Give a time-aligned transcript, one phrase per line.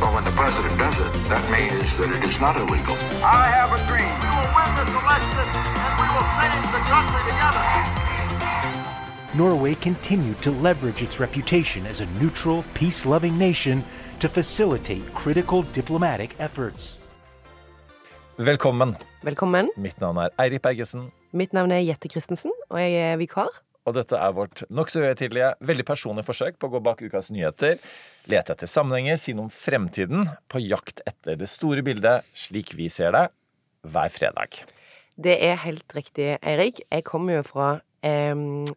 [0.00, 2.94] Well, when the president does it, that means that it is not illegal.
[3.26, 4.14] I have a dream.
[4.22, 5.46] We will win this election
[5.82, 7.66] and we will change the country together.
[9.34, 13.82] Norway continued to leverage its reputation as a neutral, peace loving nation
[14.20, 16.98] to facilitate critical diplomatic efforts.
[18.38, 18.96] Velkommen.
[19.22, 19.68] Velkommen.
[19.76, 23.50] Mitt navn er Eirik Bergesen, Mitt navn er Jette Christensen, og jeg er vikar.
[23.88, 27.80] Og dette er vårt nokså uhøytidelige, veldig personlige forsøk på å gå bak ukas nyheter,
[28.28, 32.90] lete etter sammenhenger, si noe om fremtiden, på jakt etter det store bildet slik vi
[32.92, 33.26] ser det,
[33.88, 34.62] hver fredag.
[35.18, 36.84] Det er helt riktig, Eirik.
[36.92, 37.68] Jeg kommer jo fra
[38.06, 38.34] eh,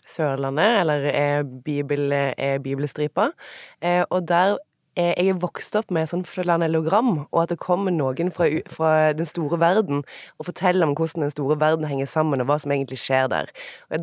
[0.09, 3.29] Sørlandet, eller eh, Bibel, eh, Bibelstripa,
[3.83, 4.57] eh, og der
[4.97, 9.27] jeg er vokst opp med sånn flanellogram, og at det kommer noen fra, fra den
[9.29, 10.01] store verden
[10.39, 13.51] og forteller om hvordan den store verden henger sammen, og hva som egentlig skjer der.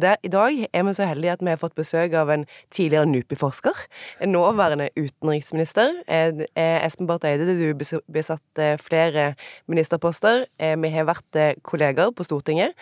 [0.01, 3.11] Der, I dag er vi så heldige at vi har fått besøk av en tidligere
[3.11, 3.85] NUPI-forsker,
[4.25, 5.93] en nåværende utenriksminister.
[6.09, 9.35] Eh, eh, Espen Barth Eide, du bes- besatt eh, flere
[9.69, 10.47] ministerposter.
[10.59, 12.75] Eh, vi har vært eh, kolleger på Stortinget.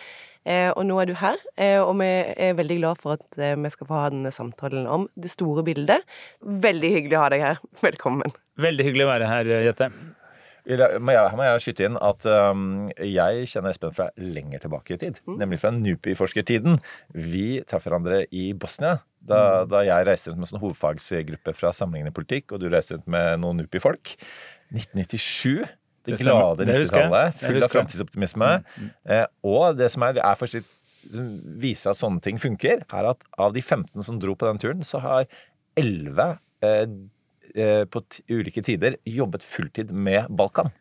[0.47, 3.57] Eh, og nå er du her, eh, og vi er veldig glad for at eh,
[3.59, 6.05] vi skal få ha denne samtalen om det store bildet.
[6.67, 7.59] Veldig hyggelig å ha deg her.
[7.87, 8.31] Velkommen.
[8.63, 9.91] Veldig hyggelig å være her, Jette.
[10.67, 14.97] Må jeg, her må jeg skyte inn at um, jeg kjenner Espen fra lenger tilbake
[14.97, 15.21] i tid.
[15.39, 16.81] Nemlig fra NUPI-forskertiden.
[17.15, 22.15] Vi traff hverandre i Bosnia da, da jeg reiste rundt med sånn hovedfagsgruppe fra Sammenlignende
[22.15, 24.17] politikk, og du reiste rundt med noen NUPI-folk.
[24.75, 25.63] 1997.
[26.07, 27.37] Det glade Det 90-tallet.
[27.43, 28.49] Full av framtidsoptimisme.
[28.77, 28.89] Mm.
[29.11, 30.69] Eh, og det som er, er for sitt,
[31.11, 31.29] som
[31.61, 34.83] viser at sånne ting funker, er at av de 15 som dro på den turen,
[34.87, 35.27] så har
[35.77, 36.83] 11 eh,
[37.55, 40.71] eh, på ulike tider jobbet fulltid med Balkan.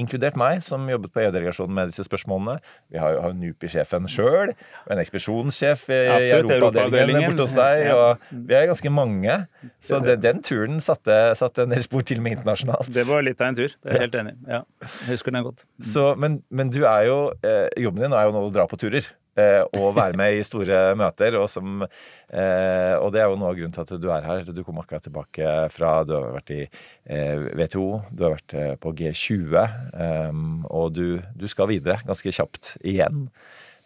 [0.00, 2.58] Inkludert meg, som jobbet på EU-delegasjonen med disse spørsmålene.
[2.92, 4.54] Vi har jo NUPI-sjefen sjøl,
[4.88, 5.98] en ekspedisjonssjef i
[6.38, 7.90] Europaavdelingen borte hos deg.
[7.92, 9.38] Og vi er ganske mange.
[9.84, 12.88] Så det, den turen satte, satte en del spor til meg internasjonalt.
[12.92, 13.74] Det var litt av en tur.
[13.76, 14.40] Det er jeg helt enig i.
[14.56, 14.62] Ja,
[15.04, 15.66] jeg husker den godt.
[15.84, 19.06] Så, men, men du jo eh, Jobben din er jo nå å dra på turer.
[19.32, 21.38] Eh, og være med i store møter.
[21.40, 24.44] Og, som, eh, og det er jo noe av grunnen til at du er her.
[24.52, 28.74] Du kom akkurat tilbake fra Du har vært i eh, WTO, du har vært eh,
[28.82, 31.06] på G20, eh, og du,
[31.38, 33.28] du skal videre ganske kjapt igjen.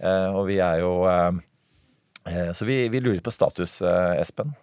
[0.02, 1.38] Eh, og vi er jo eh,
[2.28, 4.56] eh, Så vi, vi lurer på status, eh, Espen.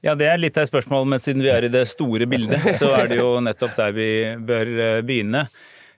[0.00, 2.62] Ja, det er litt av et spørsmål, men siden vi er i det store bildet,
[2.80, 4.10] så er det jo nettopp der vi
[4.48, 5.44] bør eh, begynne.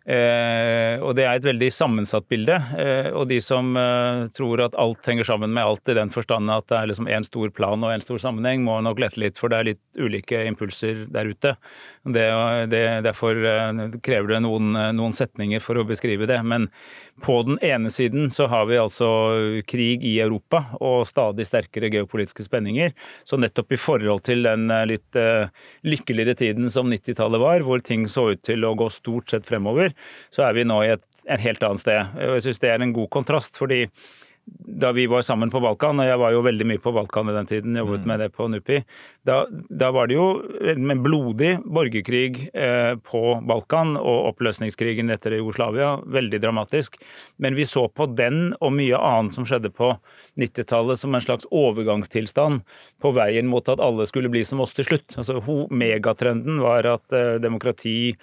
[0.02, 2.56] Eh, og det er et veldig sammensatt bilde.
[2.74, 6.50] Eh, og de som eh, tror at alt henger sammen med alt i den forstand
[6.50, 9.38] at det er liksom én stor plan og én stor sammenheng, må nok lette litt,
[9.38, 11.54] for det er litt ulike impulser der ute.
[12.02, 12.26] Det,
[12.66, 16.40] det, derfor eh, krever det noen, noen setninger for å beskrive det.
[16.42, 16.66] Men
[17.22, 19.08] på den ene siden så har vi altså
[19.70, 22.90] krig i Europa og stadig sterkere geopolitiske spenninger.
[23.28, 25.52] Så nettopp i forhold til den eh, litt eh,
[25.86, 29.94] lykkeligere tiden som 90-tallet var, hvor ting så ut til å gå stort sett fremover,
[30.34, 32.18] så er vi nå i et, et helt annet sted.
[32.18, 33.84] Og Jeg syns det er en god kontrast, fordi
[34.82, 37.34] da vi var sammen på Balkan, og jeg var jo veldig mye på Balkan i
[37.36, 38.80] den tiden, jobbet med det på NUPI,
[39.28, 40.26] da, da var det jo
[40.72, 46.98] en blodig borgerkrig eh, på Balkan og oppløsningskrigen etter Jugoslavia, veldig dramatisk.
[47.42, 49.92] Men vi så på den og mye annet som skjedde på
[50.40, 52.64] 90-tallet som en slags overgangstilstand
[53.02, 55.18] på veien mot at alle skulle bli som oss til slutt.
[55.20, 55.38] Altså,
[55.70, 58.16] megatrenden var at eh, demokrati,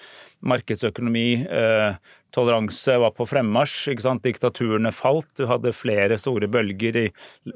[0.43, 3.91] markedsøkonomi, eh, toleranse var på fremmarsj.
[3.93, 4.23] ikke sant?
[4.25, 5.29] Diktaturene falt.
[5.37, 7.05] Du hadde flere store bølger i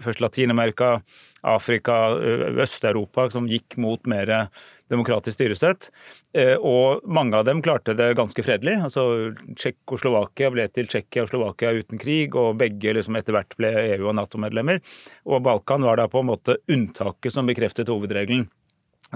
[0.04, 1.02] først Latin-Amerika,
[1.44, 2.16] Afrika,
[2.64, 4.50] Øst-Europa som gikk mot mer
[4.94, 5.90] demokratisk styresett.
[6.34, 8.84] Eh, Og mange av dem klarte det ganske fredelig.
[8.84, 13.72] altså Tsjekkoslovakia ble til Tsjekkia og Slovakia uten krig, og begge liksom etter hvert ble
[13.98, 14.82] EU- og Nato-medlemmer.
[15.26, 18.50] Og Balkan var da på en måte unntaket som bekreftet hovedregelen.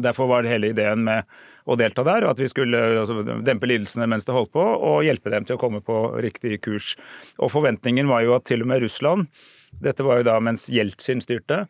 [0.03, 1.27] Derfor var det hele ideen med
[1.67, 5.33] å delta der, at vi skulle altså, dempe lidelsene mens det holdt på, og hjelpe
[5.33, 6.93] dem til å komme på riktig kurs.
[7.43, 9.27] Og forventningen var jo at til og med Russland,
[9.83, 11.65] dette var jo da mens Jeltsin styrte,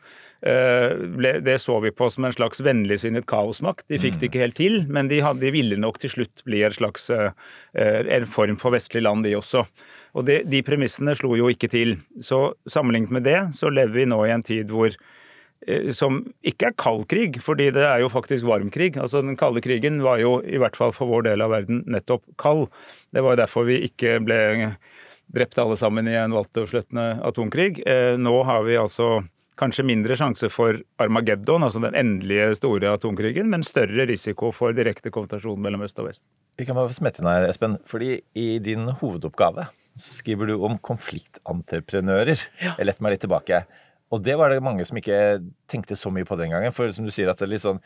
[0.45, 0.93] eh,
[1.41, 3.87] det så vi på som en slags vennligsinnet kaosmakt.
[3.89, 6.61] De fikk det ikke helt til, men de, hadde, de ville nok til slutt bli
[6.67, 7.31] en slags eh,
[7.73, 9.65] en form for vestlig land, de også.
[10.17, 11.97] Og de, de premissene slo jo ikke til.
[12.25, 14.93] Så sammenlignet med det, så lever vi nå i en tid hvor
[15.97, 18.97] som ikke er kald krig, fordi det er jo faktisk varm krig.
[19.01, 22.23] Altså Den kalde krigen var jo, i hvert fall for vår del av verden, nettopp
[22.39, 22.67] kald.
[23.15, 24.39] Det var jo derfor vi ikke ble
[25.33, 27.81] drept alle sammen i en valgtøvslettende atomkrig.
[27.87, 29.25] Eh, nå har vi altså
[29.57, 35.09] kanskje mindre sjanse for Armageddon, altså den endelige store atomkrigen, men større risiko for direkte
[35.09, 36.23] konfrontasjon mellom øst og vest.
[36.57, 37.79] Vi kan bare smette inn her, Espen.
[37.89, 39.67] fordi i din hovedoppgave
[39.97, 42.37] så skriver du om konfliktentreprenører.
[42.61, 43.63] Jeg letter meg litt tilbake.
[44.13, 46.73] Og det var det mange som ikke tenkte så mye på den gangen.
[46.75, 47.81] For som du sier, at litt sånn,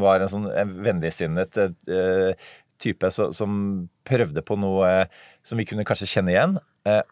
[0.00, 2.46] var en sånn en vennligsinnet eh,
[2.82, 6.56] type så, som prøvde på noe eh, som vi kunne kanskje kjenne igjen.
[6.88, 7.02] Eh,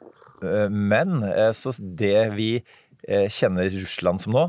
[0.41, 4.47] eh, men eh, så det vi eh, kjenner Russland som nå,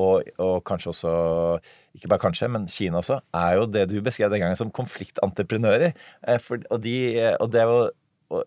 [0.00, 1.16] og, og kanskje også
[1.98, 5.92] ikke bare kanskje, men Kina også, er jo det du beskrev den gangen som konfliktentreprenører.
[6.40, 6.94] For, og, de,
[7.36, 7.82] og det er jo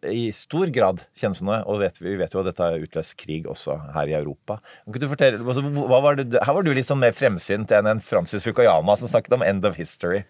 [0.09, 3.45] i stor grad kjennes noe, og vet, vi vet jo at dette har utløst krig
[3.49, 4.57] også her i Europa.
[4.85, 5.61] Fortelle, altså,
[5.91, 9.37] var det, Her var du litt sånn mer fremsynt enn en Francis Fukuyama som snakket
[9.37, 10.25] om 'end of history'.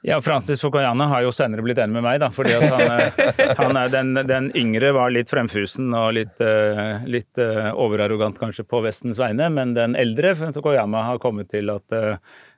[0.00, 2.28] Ja, Francis Fukuyama har jo senere blitt enig med meg, da.
[2.30, 7.40] fordi han, eh, han er den, den, yngre var litt fremfusen og litt, eh, litt
[7.42, 11.98] uh, overarrogant kanskje på Vestens vegne, men den eldre Fukuyama har kommet til at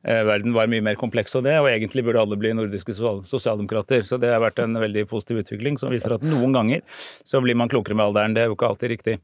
[0.00, 4.06] verden var mye mer kompleks og det, og egentlig burde alle bli nordiske sosialdemokrater.
[4.08, 6.80] Så det har vært en veldig positiv utvikling som viser at noen ganger
[7.28, 8.32] så blir man klokere med alderen.
[8.36, 9.18] Det er jo ikke alltid riktig.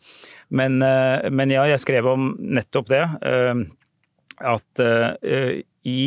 [0.52, 2.28] Men, men ja, jeg skrev om
[2.60, 3.02] nettopp det.
[4.52, 4.84] at
[5.88, 6.02] i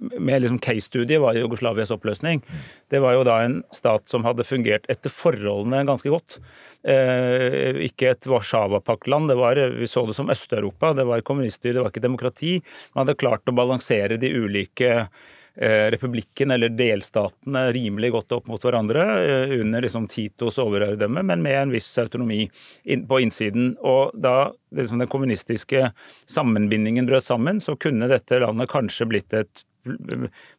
[0.00, 2.42] med liksom case-studiet var Jugoslavias oppløsning.
[2.90, 6.38] Det var jo da en stat som hadde fungert etter forholdene ganske godt.
[6.82, 9.32] Eh, ikke et Warszawa-paktland.
[9.78, 10.94] Vi så det som Øst-Europa.
[10.96, 12.54] Det var kommuniststyre, det var ikke demokrati.
[12.94, 18.64] Man hadde klart å balansere de ulike eh, republikken eller delstatene rimelig godt opp mot
[18.64, 22.46] hverandre eh, under liksom Titos overherredømme, men med en viss autonomi
[22.86, 23.74] på innsiden.
[23.84, 25.90] Og da liksom den kommunistiske
[26.30, 29.66] sammenbindingen brøt sammen, så kunne dette landet kanskje blitt et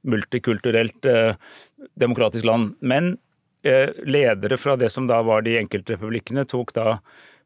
[0.07, 1.33] multikulturelt eh,
[1.99, 2.75] demokratisk land.
[2.79, 3.15] Men
[3.63, 6.99] eh, ledere fra det som da var de enkeltrepublikkene, tok da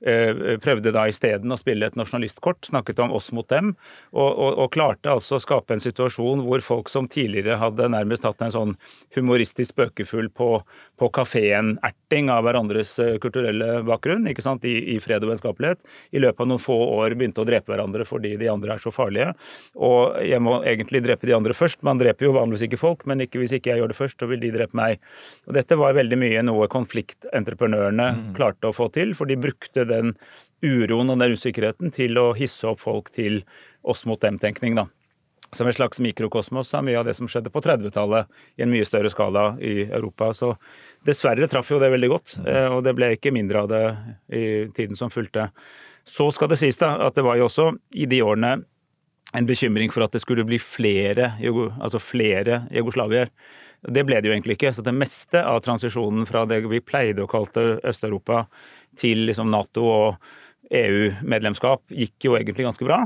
[0.06, 3.72] Eh, prøvde da isteden å spille et nasjonalistkort, snakket om oss mot dem,
[4.12, 8.28] og, og, og, klarte altså å skape en situasjon hvor folk som tidligere hadde nærmest
[8.28, 8.76] hatt en sånn
[9.16, 10.50] humoristisk spøkefull på,
[11.00, 15.82] på kafeen-erting av hverandres eh, kulturelle bakgrunn, ikke sant, I, i fred og vennskapelighet,
[16.16, 18.94] i løpet av noen få år begynte å drepe hverandre fordi de andre er så
[18.96, 19.34] farlige.
[19.76, 21.84] Og jeg må egentlig drepe de andre først.
[21.86, 24.32] Man dreper jo vanligvis ikke folk, men ikke hvis ikke jeg gjør det først, så
[24.32, 25.04] vil de drepe meg.
[25.50, 28.26] Og dette var veldig mye noe konfliktentreprenørene mm.
[28.40, 30.16] klarte å få til, for de brukte den
[30.66, 33.44] uroen og den usikkerheten til å hisse opp folk til
[33.86, 34.80] oss mot dem-tenkning.
[34.80, 34.88] da.
[35.54, 38.28] Som et slags mikrokosmos av mye av det som skjedde på 30-tallet
[38.58, 40.32] i en mye større skala i Europa.
[40.34, 40.54] Så
[41.06, 43.84] dessverre traff jo det veldig godt, eh, og det ble ikke mindre av det
[44.34, 44.46] i
[44.76, 45.52] tiden som fulgte.
[46.06, 48.58] Så skal det sies da at det var jo også i de årene
[49.36, 53.32] en bekymring for at det skulle bli flere, altså flere jugoslavier.
[53.86, 54.72] Det ble det jo egentlig ikke.
[54.74, 58.46] Så det meste av transisjonen fra det vi pleide å kalte Øst-Europa
[58.98, 60.30] til liksom Nato og
[60.74, 63.04] EU-medlemskap gikk jo egentlig ganske bra.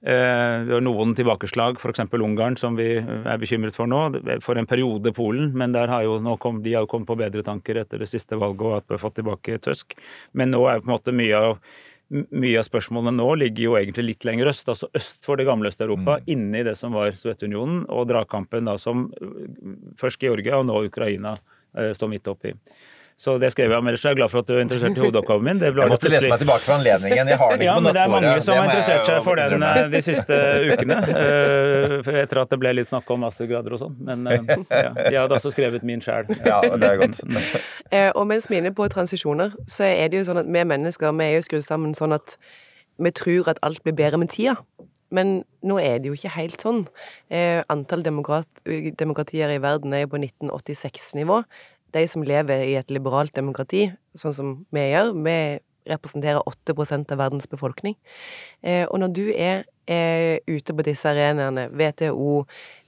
[0.00, 2.04] Eh, det var noen tilbakeslag, f.eks.
[2.20, 4.02] Ungarn, som vi er bekymret for nå.
[4.44, 7.44] For en periode Polen, men der har jo, kom, de har jo kommet på bedre
[7.46, 9.96] tanker etter det siste valget og at vi har fått tilbake Tøsk.
[10.36, 11.62] Men nå er på en måte mye av
[12.10, 15.70] mye av spørsmålene nå ligger jo egentlig litt lenger øst, altså øst for det gamle
[15.70, 16.30] Øst-Europa, mm.
[16.34, 19.06] inne i det som var Sovjetunionen, og dragkampen da som
[20.00, 22.54] først Georgia og nå Ukraina eh, står midt oppi.
[23.20, 23.88] Så det skrev jeg om.
[23.90, 25.58] Ellers er jeg glad for at du er interessert i hovedoppgaven min.
[25.60, 27.28] jeg måtte lese meg tilbake for anledningen.
[27.28, 29.40] Jeg har den ikke ja, på men Det er mange som har interessert seg for
[29.40, 30.38] den eh, de siste
[30.70, 30.96] ukene.
[31.10, 33.98] Uh, etter at det ble litt snakk om mastergrader og sånn.
[34.08, 36.32] Men uh, ja, jeg hadde også skrevet min sjæl.
[36.50, 37.20] Ja, det er godt.
[38.18, 41.12] og mens vi er inne på transisjoner, så er det jo sånn at vi mennesker
[41.20, 42.38] vi er jo skrudd sammen sånn at
[43.00, 44.56] vi tror at alt blir bedre med tida.
[45.12, 46.84] Men nå er det jo ikke helt sånn.
[47.34, 51.42] Eh, antall demokrat, demokratier i verden er jo på 1986-nivå
[51.96, 55.36] de som lever i et liberalt demokrati, sånn som vi gjør, vi
[55.90, 57.96] representerer 8% av verdens befolkning.
[58.62, 62.44] Eh, og når du er er ute på disse arenaene, WTO,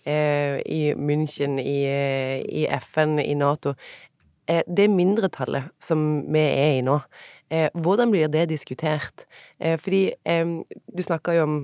[0.07, 3.75] eh, i München, i, eh, i, FN, i Nato
[4.47, 7.01] eh, Det mindretallet som vi er i nå.
[7.53, 9.27] Eh, hvordan blir det diskutert?
[9.61, 10.47] Eh, fordi eh,
[10.97, 11.57] du snakka jo om,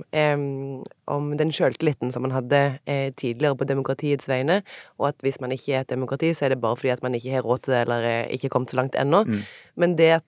[1.09, 4.61] om den sjøltilliten som man hadde eh, tidligere på demokratiets vegne,
[4.99, 7.17] og at hvis man ikke er et demokrati, så er det bare fordi at man
[7.17, 9.23] ikke har råd til det, eller eh, ikke kommet så langt ennå.
[9.25, 9.41] Mm.
[9.75, 10.25] Men det at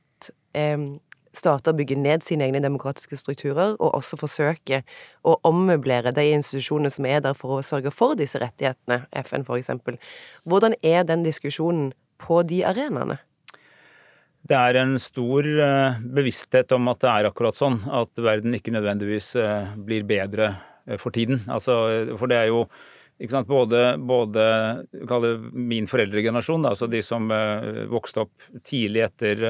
[1.33, 4.81] stater bygger ned sine egne demokratiske strukturer, og også forsøker
[5.23, 9.99] å ommøblere de institusjonene som er der for å sørge for disse rettighetene, FN eksempel.
[10.43, 13.21] Hvordan er den diskusjonen på de arenaene?
[14.49, 17.77] Det er en stor eh, bevissthet om at det er akkurat sånn.
[17.93, 20.55] At verden ikke nødvendigvis eh, blir bedre
[20.87, 21.43] eh, for tiden.
[21.51, 21.77] Altså,
[22.17, 22.65] for det er jo
[23.29, 27.29] sant, både, både min foreldregenerasjon, altså de som
[27.91, 29.43] vokste opp tidlig etter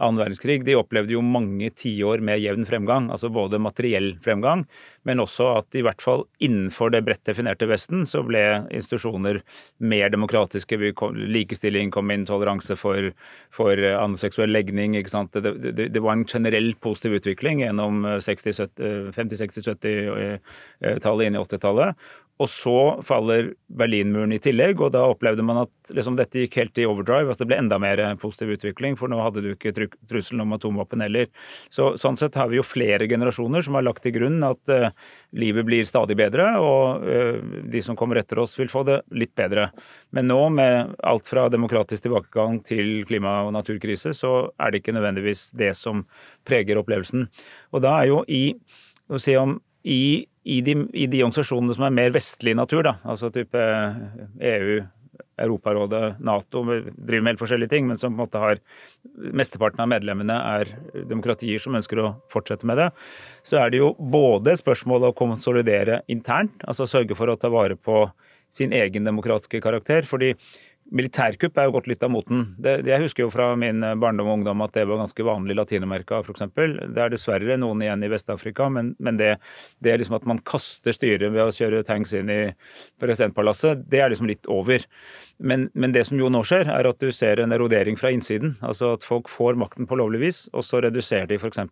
[0.00, 3.10] annen verdenskrig, de opplevde jo mange tiår med jevn fremgang.
[3.12, 4.64] Altså både materiell fremgang,
[5.08, 8.42] men også at i hvert fall innenfor det bredt definerte Vesten, så ble
[8.74, 9.42] institusjoner
[9.78, 10.78] mer demokratiske.
[11.36, 13.12] Likestilling kom inn, toleranse for,
[13.54, 14.96] for eh, annen seksuell legning.
[14.98, 15.36] ikke sant?
[15.36, 18.66] Det, det, det var en generell positiv utvikling gjennom 50-,
[19.44, 22.10] 60-, 70-tallet inn i 80-tallet.
[22.40, 26.78] Og så faller Berlinmuren i tillegg, og da opplevde man at liksom, dette gikk helt
[26.80, 27.34] i overdrive.
[27.34, 31.04] at Det ble enda mer positiv utvikling, for nå hadde du ikke trusselen om atomvåpen
[31.04, 31.28] heller.
[31.68, 34.88] Så, sånn sett har vi jo flere generasjoner som har lagt til grunn at uh,
[35.36, 39.36] livet blir stadig bedre, og uh, de som kommer etter oss vil få det litt
[39.36, 39.68] bedre.
[40.16, 44.96] Men nå, med alt fra demokratisk tilbakegang til klima- og naturkrise, så er det ikke
[44.96, 46.06] nødvendigvis det som
[46.48, 47.28] preger opplevelsen.
[47.76, 48.44] Og da er jo i
[49.10, 52.96] å se om i, i, de, i de organisasjonene som er mer vestlig natur, da,
[53.08, 53.60] altså type
[54.50, 54.80] EU,
[55.40, 58.60] Europarådet, Nato, driver med helt forskjellige ting, men som på en måte har
[59.36, 60.70] Mesteparten av medlemmene er
[61.08, 62.90] demokratier som ønsker å fortsette med det.
[63.46, 67.48] Så er det jo både spørsmålet spørsmål å konsolidere internt, altså sørge for å ta
[67.52, 68.04] vare på
[68.50, 70.02] sin egen demokratiske karakter.
[70.04, 70.34] fordi
[70.90, 72.42] Militærkupp er jo gått litt av moten.
[72.58, 75.58] Det, jeg husker jo fra min barndom og ungdom at det var ganske vanlig i
[75.60, 76.46] Latin-Amerika f.eks.
[76.56, 79.36] Det er dessverre noen igjen i Vest-Afrika, men, men det,
[79.84, 82.40] det er liksom at man kaster styret ved å kjøre tanks inn i
[83.02, 84.86] presidentpalasset, det er liksom litt over.
[85.38, 88.56] Men, men det som jo nå skjer, er at du ser en erodering fra innsiden.
[88.66, 91.62] Altså at folk får makten på lovlig vis, og så reduserer de f.eks.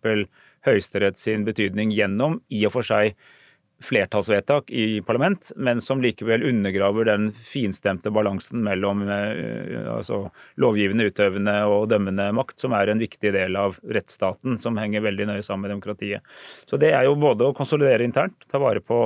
[0.67, 3.19] Høyesterett sin betydning gjennom i og for seg
[3.83, 10.25] flertallsvedtak i parlament, men som likevel undergraver den finstemte balansen mellom eh, altså,
[10.59, 15.29] lovgivende, utøvende og dømmende makt, som er en viktig del av rettsstaten, som henger veldig
[15.31, 16.39] nøye sammen med demokratiet.
[16.67, 19.05] Så det er jo både å konsolidere internt, ta vare på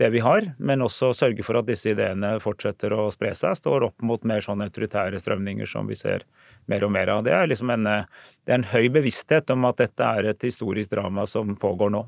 [0.00, 3.84] det vi har, men også sørge for at disse ideene fortsetter å spre seg, står
[3.90, 6.24] opp mot mer sånne autoritære strømninger som vi ser
[6.70, 7.20] mer og mer av.
[7.26, 10.90] Det er liksom en, det er en høy bevissthet om at dette er et historisk
[10.94, 12.00] drama som pågår nå.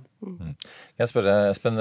[0.96, 1.76] Jeg spør, Espen,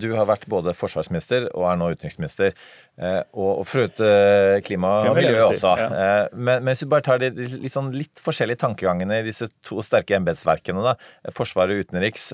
[0.00, 2.52] du har vært både forsvarsminister og er nå utenriksminister.
[2.98, 5.76] eh, Og og for eh, klima og miljø også.
[5.78, 5.86] ja.
[5.86, 9.48] Eh, Men, men hvis vi bare tar de litt, sånn litt forskjellige tankegangene i disse
[9.62, 10.96] to sterke embetsverkene, da,
[11.36, 12.32] Forsvar og utenriks.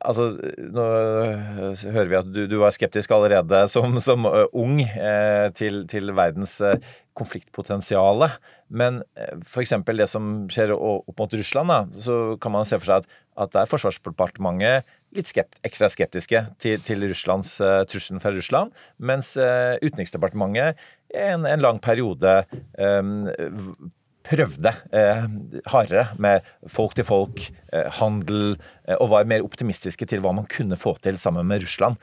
[0.00, 0.30] Altså,
[0.72, 5.50] nå eh, hører vi at du, du var skeptisk allerede som, som eh, ung eh,
[5.58, 6.78] til, til verdens eh,
[7.20, 8.30] konfliktpotensiale.
[8.72, 9.74] Men eh, f.eks.
[9.90, 13.52] det som skjer opp mot Russland, da, så kan man se for seg at, at
[13.52, 19.34] det er Forsvarsdepartementet litt skept, ekstra skeptiske til, til Russlands eh, trusselen fra Russland, mens
[19.36, 20.80] eh, Utenriksdepartementet
[21.18, 22.38] en, en lang periode
[22.78, 23.90] v-
[24.26, 25.26] prøvde eh,
[25.72, 30.48] hardere med folk til folk, eh, handel, eh, og var mer optimistiske til hva man
[30.50, 31.96] kunne få til sammen med Russland.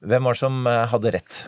[0.00, 1.42] Hvem var det som eh, hadde rett?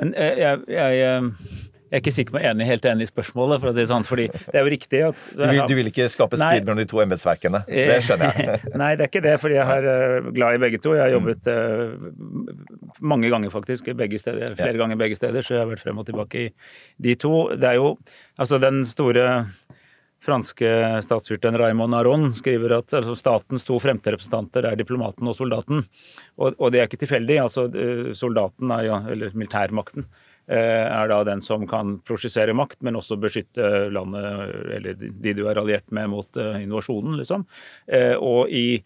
[0.00, 2.86] Men eh, jeg, jeg, eh, jeg er ikke sikker på om jeg er enig, helt
[2.88, 5.42] enig i spørsmålet, for å si det sånn, fordi det er jo riktig at Du
[5.44, 7.60] vil, du vil ikke skape splid mellom de to embetsverkene?
[7.68, 8.60] Det skjønner jeg.
[8.80, 10.94] Nei, det er ikke det, fordi jeg er eh, glad i begge to.
[10.96, 12.08] Jeg har jobbet eh,
[13.12, 16.08] mange ganger faktisk, begge steder, flere ganger begge steder, så jeg har vært frem og
[16.08, 16.48] tilbake i
[17.04, 17.34] de to.
[17.60, 17.92] Det er jo
[18.40, 19.28] altså den store
[20.22, 20.68] franske
[21.02, 25.82] statsfyrten Raymond Aron skriver at altså, statens to fremste representanter er diplomaten og soldaten.
[26.38, 27.40] Og, og det er ikke tilfeldig.
[27.42, 32.80] altså eh, Soldaten, er, jo- eller militærmakten, eh, er da den som kan prosjisere makt,
[32.82, 37.46] men også beskytte landet eller de du er alliert med mot eh, invasjonen, liksom.
[37.86, 38.82] Eh, Og i,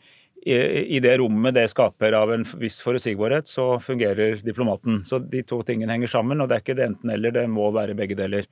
[0.46, 5.00] i, det rommet det skaper av en viss forutsigbarhet, så fungerer diplomaten.
[5.04, 7.96] Så de to tingene henger sammen, og det er ikke det enten-eller, det må være
[7.98, 8.46] begge deler.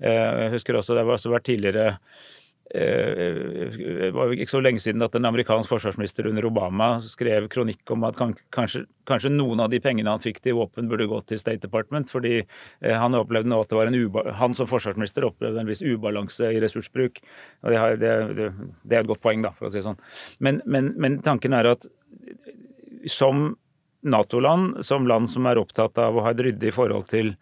[0.00, 2.00] Eh, Jeg husker også, det har vært tidligere eh,
[2.74, 7.92] det var jo ikke så lenge siden at en amerikansk forsvarsminister under Obama skrev kronikk
[7.94, 11.38] om at kanskje, kanskje noen av de pengene han fikk til våpen, burde gå til
[11.38, 12.10] State Department.
[12.10, 15.84] Fordi eh, han opplevde nå at det var en han som forsvarsminister opplevde en viss
[15.84, 17.22] ubalanse i ressursbruk.
[17.62, 18.48] og Det, det, det,
[18.82, 20.02] det er et godt poeng, da, for å si det sånn.
[20.42, 21.86] Men, men, men tanken er at
[23.06, 23.52] som
[24.06, 27.32] Nato-land, som land som er opptatt av å ha et ryddig forhold til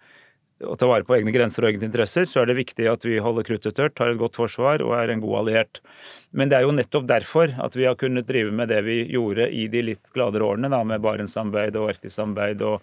[0.62, 3.16] å ta vare på egne grenser og egne interesser, så er det viktig at vi
[3.23, 5.80] holder kruttet tørt, har et godt forsvar og er en god alliert.
[6.30, 9.49] Men det er jo nettopp derfor at vi har kunnet drive med det vi gjorde
[9.50, 12.78] i de litt gladere årene, da, med Barentssamarbeid og Arktissamarbeid og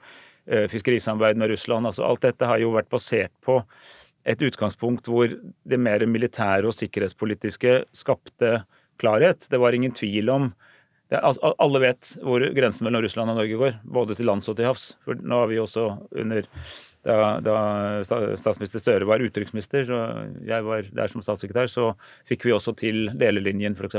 [0.52, 1.88] eh, fiskerisamarbeid med Russland.
[1.88, 3.62] Altså, alt dette har jo vært basert på
[4.28, 8.60] et utgangspunkt hvor det mer militære og sikkerhetspolitiske skapte
[9.02, 9.48] klarhet.
[9.50, 10.52] Det var ingen tvil om
[11.10, 14.48] det, er- altså, Alle vet hvor grensen mellom Russland og Norge går, både til lands
[14.52, 14.92] og til havs.
[15.04, 15.88] For nå har vi også
[16.22, 16.46] under
[17.02, 17.56] da, da
[18.06, 21.88] statsminister Støre var utenriksminister, og jeg var der som statssekretær, så
[22.30, 23.98] fikk vi også til delelinjen f.eks.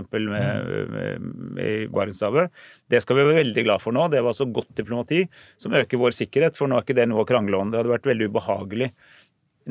[1.59, 2.53] I Barentshavet.
[2.93, 4.07] Det skal vi være veldig glad for nå.
[4.13, 5.25] Det var så godt diplomati
[5.59, 7.73] som øker vår sikkerhet, for nå er ikke det noe å krangle om.
[7.73, 8.93] Det hadde vært veldig ubehagelig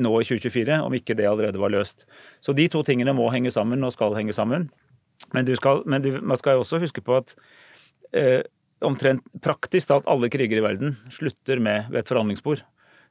[0.02, 2.04] nå i 2024 om ikke det allerede var løst.
[2.44, 4.68] Så de to tingene må henge sammen og skal henge sammen.
[5.32, 7.32] Men, skal, men du, man skal jo også huske på at
[8.16, 8.42] eh,
[8.84, 12.64] omtrent praktisk talt alle kriger i verden slutter med ved et forhandlingsbord.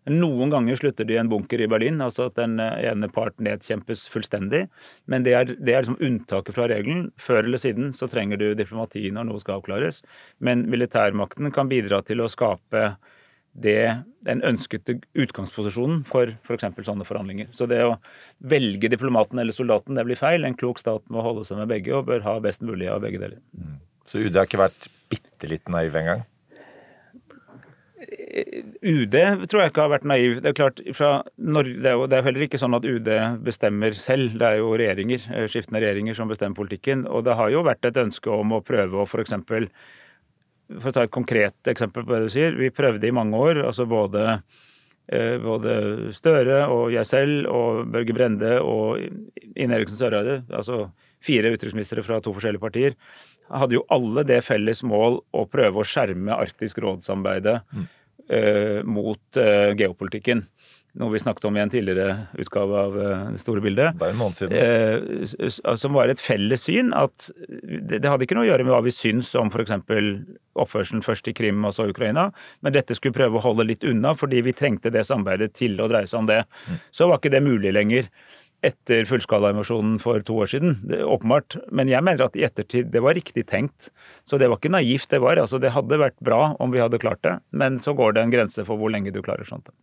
[0.09, 3.35] Noen ganger slutter de i en bunker i Berlin, altså at den eh, ene part
[3.37, 4.63] nedkjempes fullstendig.
[5.05, 7.11] Men det er, det er liksom unntaket fra regelen.
[7.21, 10.01] Før eller siden så trenger du diplomati når noe skal avklares.
[10.41, 12.95] Men militærmakten kan bidra til å skape
[13.61, 13.93] det,
[14.25, 16.65] den ønskede utgangsposisjonen for f.eks.
[16.87, 17.51] sånne forhandlinger.
[17.53, 17.97] Så det å
[18.39, 20.47] velge diplomaten eller soldaten, det blir feil.
[20.47, 23.21] En klok stat må holde seg med begge og bør ha best mulig av begge
[23.21, 23.41] deler.
[24.07, 26.25] Så UD har ikke vært bitte litt naiv engang?
[28.11, 29.15] UD
[29.47, 30.39] tror jeg ikke har vært naiv.
[30.43, 30.81] Det er klart,
[31.39, 33.09] Norge, det er jo det er heller ikke sånn at UD
[33.45, 34.35] bestemmer selv.
[34.39, 37.05] Det er jo regjeringer, eh, skiftende regjeringer som bestemmer politikken.
[37.07, 39.37] Og det har jo vært et ønske om å prøve å f.eks.
[40.71, 42.57] For å ta et konkret eksempel på det du sier.
[42.59, 44.41] Vi prøvde i mange år, altså både,
[45.07, 48.99] eh, både Støre og jeg selv og Børge Brende og
[49.55, 50.89] Ine Eriksen Søreide, altså
[51.21, 52.95] fire utenriksministre fra to forskjellige partier,
[53.51, 57.89] hadde jo alle det felles mål å prøve å skjerme Arktisk råd-samarbeidet eh,
[58.87, 60.45] mot eh, geopolitikken.
[60.99, 63.93] Noe vi snakket om i en tidligere utgave av eh, Det store bildet.
[63.99, 64.55] Det er en måned siden.
[64.59, 68.65] Eh, s- som var et felles syn at det, det hadde ikke noe å gjøre
[68.67, 69.71] med hva vi syns om f.eks.
[70.59, 72.27] oppførselen først i Krim og så Ukraina,
[72.61, 75.87] men dette skulle prøve å holde litt unna fordi vi trengte det samarbeidet til å
[75.91, 76.41] dreie seg om det.
[76.91, 78.09] Så var ikke det mulig lenger
[78.65, 80.75] etter fullskalainvasjonen for to år siden.
[80.85, 81.57] Det, er åpenbart.
[81.73, 83.89] Men jeg mener at i ettertid det var riktig tenkt.
[84.29, 85.09] Så det var ikke naivt.
[85.09, 88.15] Det var, altså det hadde vært bra om vi hadde klart det, men så går
[88.15, 89.73] det en grense for hvor lenge du klarer sånt.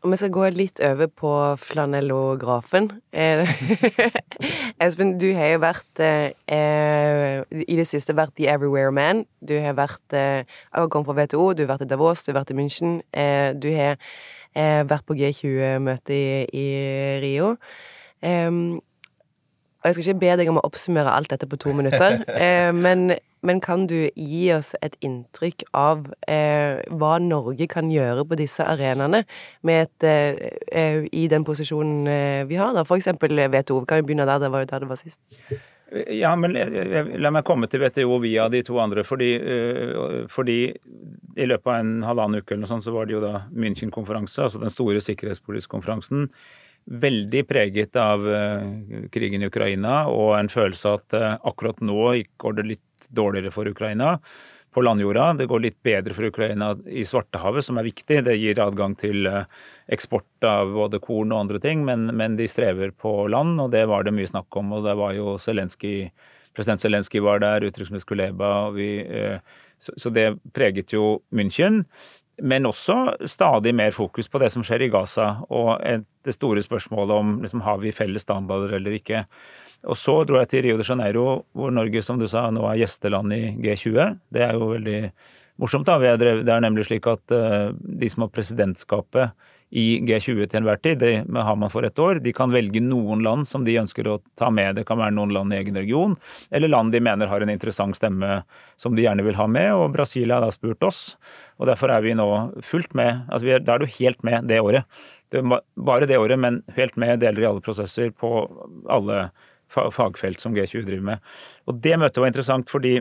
[0.00, 2.86] Om vi skal gå litt over på flanellografen.
[3.12, 3.50] Eh,
[4.80, 9.26] Espen, du har jo vært eh, i det siste vært The Everywhere Man.
[9.44, 12.54] Du har vært eh, kommet fra WTO, du har vært i Davos, du har vært
[12.54, 13.02] i München.
[13.12, 14.00] Eh, du har
[14.54, 16.68] vært på G20-møte i, i
[17.22, 17.54] Rio.
[19.80, 22.68] Og jeg skal ikke be deg om å oppsummere alt dette på to minutter, eh,
[22.76, 23.14] men,
[23.46, 28.66] men kan du gi oss et inntrykk av eh, hva Norge kan gjøre på disse
[28.66, 32.84] arenaene eh, eh, i den posisjonen eh, vi har, da?
[32.84, 33.80] For eksempel WTO.
[33.80, 35.20] Vi kan jo begynne der, det var jo der det var sist.
[35.90, 36.54] Ja, men
[37.18, 39.02] la meg komme til WTO via de to andre.
[39.06, 43.16] Fordi, øh, fordi i løpet av en halvannen uke eller noe sånt, så var det
[43.16, 46.28] jo da München-konferanse, altså den store sikkerhetspolitiske konferansen.
[46.86, 52.14] Veldig preget av øh, krigen i Ukraina og en følelse av at øh, akkurat nå
[52.40, 54.14] går det litt dårligere for Ukraina
[54.74, 55.32] på landjorda.
[55.38, 58.20] Det går litt bedre for Ukraina i Svartehavet, som er viktig.
[58.26, 59.44] Det gir adgang til øh,
[59.90, 63.86] eksport av både korn og andre ting, men, men de strever på land, og det
[63.90, 64.76] var det mye snakk om.
[64.76, 66.10] Og det var jo Zelenskyj
[66.56, 69.38] President Zelenskyj var der, utenriksminister Kuleba, og vi eh,
[69.80, 71.84] så, det preget jo München.
[72.40, 76.62] Men også stadig mer fokus på det som skjer i Gaza, og et, det store
[76.64, 79.26] spørsmålet om liksom, har vi felles standarder eller ikke.
[79.88, 82.82] Og så dro jeg til Rio de Janeiro, hvor Norge, som du sa, nå er
[82.82, 84.18] gjesteland i G20.
[84.32, 84.98] Det er jo veldig
[85.60, 85.88] morsomt.
[85.88, 86.16] da.
[86.20, 90.98] Det er nemlig slik at eh, de som har presidentskapet i G20 til enhver tid,
[90.98, 94.16] det har man for ett år, de kan velge noen land som de ønsker å
[94.38, 94.80] ta med.
[94.80, 96.16] Det kan være noen land i egen region,
[96.50, 98.40] eller land de mener har en interessant stemme
[98.80, 99.70] som de gjerne vil ha med.
[99.78, 101.04] Og Brasil har da spurt oss,
[101.62, 102.26] og derfor er vi nå
[102.66, 103.22] fullt med.
[103.30, 104.84] altså er, Da er du helt med det året.
[105.30, 108.50] Det bare det året, men helt med deler i alle prosesser på
[108.90, 109.28] alle
[109.70, 111.32] fagfelt som G20 driver med.
[111.70, 112.98] Og det møtet var interessant fordi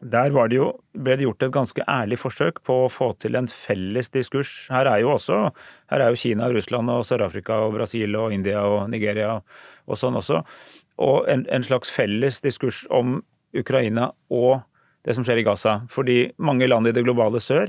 [0.00, 3.48] der det jo, ble det gjort et ganske ærlig forsøk på å få til en
[3.48, 4.66] felles diskurs.
[4.72, 5.50] Her er jo også
[5.92, 9.42] her er jo Kina, Russland og Sør-Afrika og Brasil og India og Nigeria
[9.86, 10.40] og sånn også.
[11.04, 13.20] Og en, en slags felles diskurs om
[13.52, 14.62] Ukraina og
[15.04, 15.82] det som skjer i Gaza.
[15.92, 17.68] Fordi mange land i det globale sør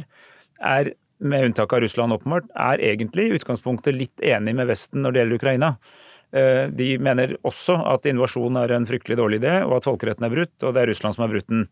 [0.61, 5.13] er, med unntak av Russland åpenbart, er egentlig i utgangspunktet litt enig med Vesten når
[5.13, 5.75] det gjelder Ukraina.
[6.31, 10.33] Eh, De mener også at invasjon er en fryktelig dårlig idé, og at folkeretten er
[10.33, 11.65] brutt, og det er Russland som har brutt den.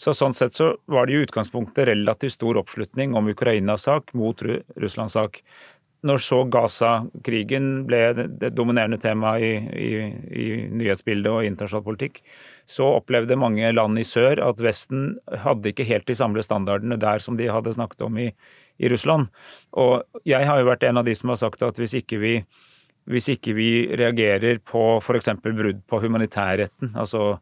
[0.00, 4.42] Så Sånn sett så var det i utgangspunktet relativt stor oppslutning om Ukrainas sak mot
[4.80, 5.42] Russlands sak.
[6.00, 9.90] Når så Gaza-krigen ble det, dominerende temaet i, i,
[10.32, 12.22] i nyhetsbildet og internasjonal politikk,
[12.64, 17.20] så opplevde mange land i sør at Vesten hadde ikke helt de samlede standardene der
[17.20, 18.30] som de hadde snakket om i,
[18.80, 19.28] i Russland.
[19.76, 22.34] Og jeg har jo vært en av de som har sagt at hvis ikke vi
[23.10, 25.32] hvis ikke vi reagerer på f.eks.
[25.42, 27.36] brudd på humanitærretten, altså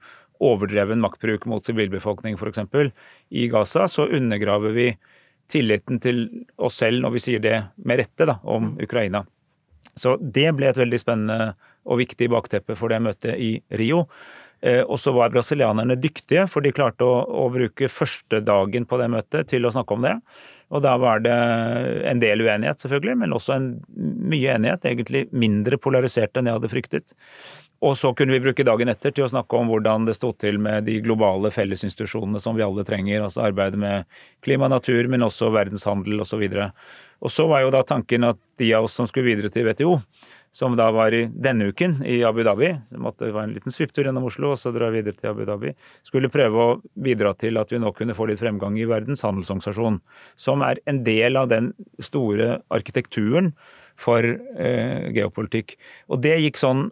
[0.45, 2.93] overdreven maktbruk mot sivilbefolkning f.eks.
[3.31, 4.91] i Gaza, så undergraver vi
[5.49, 6.27] tilliten til
[6.61, 9.25] oss selv når vi sier det med rette da, om Ukraina.
[9.99, 11.55] Så det ble et veldig spennende
[11.89, 14.05] og viktig bakteppe for det møtet i Rio.
[14.61, 18.99] Eh, og så var brasilianerne dyktige, for de klarte å, å, bruke første dagen på
[19.01, 20.17] det møtet til å snakke om det.
[20.69, 21.37] Og da var det
[22.11, 24.85] en del uenighet, selvfølgelig, men også en mye enighet.
[24.85, 27.17] Egentlig mindre polarisert enn jeg hadde fryktet.
[27.81, 30.59] Og så kunne vi bruke dagen etter til å snakke om hvordan det sto til
[30.61, 33.23] med de globale fellesinstitusjonene som vi alle trenger.
[33.23, 36.43] Altså arbeidet med klima og natur, men også verdenshandel osv.
[36.43, 36.67] Og, så
[37.23, 39.95] og så var jo da tanken at de av oss som skulle videre til WTO,
[40.59, 42.73] som da var i denne uken i Abu Dhabi.
[42.91, 45.71] Det måtte være en liten svipptur gjennom Oslo og så dra videre til Abu Dhabi.
[46.03, 50.01] Skulle prøve å bidra til at vi nå kunne få litt fremgang i Verdens handelsorganisasjon.
[50.35, 51.71] Som er en del av den
[52.03, 53.53] store arkitekturen
[54.03, 55.77] for eh, geopolitikk.
[56.11, 56.89] Og det gikk sånn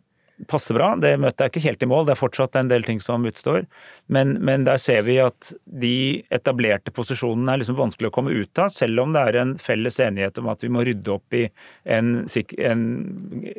[0.51, 0.90] passe bra.
[1.01, 3.64] Det møtet er ikke helt i mål, det er fortsatt en del ting som utstår.
[4.12, 8.61] Men, men der ser vi at de etablerte posisjonene er liksom vanskelig å komme ut
[8.62, 11.46] av, selv om det er en felles enighet om at vi må rydde opp i
[11.96, 12.12] en,
[12.59, 12.85] en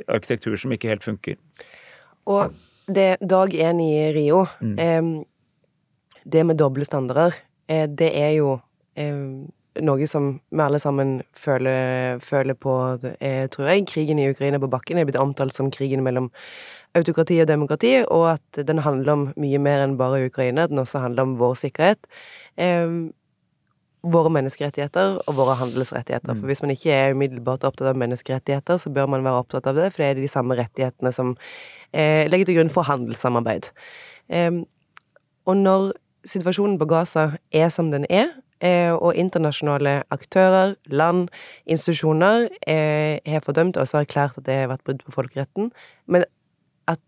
[0.05, 1.39] arkitektur som ikke helt funker.
[2.29, 2.53] Og
[2.87, 4.77] det dag én i Rio, mm.
[4.79, 7.35] eh, det med doble standarder,
[7.67, 8.57] eh, det er jo
[8.95, 9.47] eh,
[9.85, 12.73] noe som vi alle sammen føler, føler på,
[13.19, 13.85] er, tror jeg.
[13.91, 16.31] Krigen i Ukraina på bakken er blitt omtalt som krigen mellom
[16.97, 20.67] autokrati og demokrati, og at den handler om mye mer enn bare Ukraina.
[20.69, 22.09] Den også handler om vår sikkerhet.
[22.57, 22.87] Eh,
[24.07, 26.31] våre menneskerettigheter og våre handelsrettigheter.
[26.31, 26.47] For mm.
[26.47, 29.91] hvis man ikke er umiddelbart opptatt av menneskerettigheter, så bør man være opptatt av det,
[29.93, 31.35] for det er de samme rettighetene som
[31.91, 33.71] eh, legger til grunn for handelssamarbeid.
[34.29, 34.63] Eh,
[35.47, 35.91] og når
[36.27, 38.46] situasjonen på Gaza er som den er, Eh,
[38.95, 41.27] og internasjonale aktører, land,
[41.69, 45.71] institusjoner eh, har fordømt og også erklært at det har vært brudd på folkeretten.
[46.07, 46.25] Men
[46.87, 47.01] at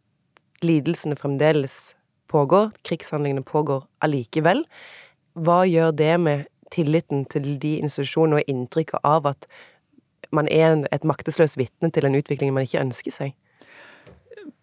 [0.61, 1.95] lidelsene fremdeles
[2.29, 4.65] pågår, krigshandlingene pågår allikevel,
[5.33, 9.49] hva gjør det med tilliten til de institusjonene og inntrykket av at
[10.35, 13.33] man er et maktesløst vitne til en utvikling man ikke ønsker seg?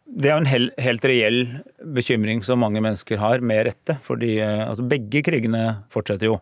[0.06, 1.40] Det er en hel, helt reell
[1.96, 3.98] bekymring som mange mennesker har, med rette.
[4.06, 6.38] fordi eh, altså, begge krigene fortsetter jo.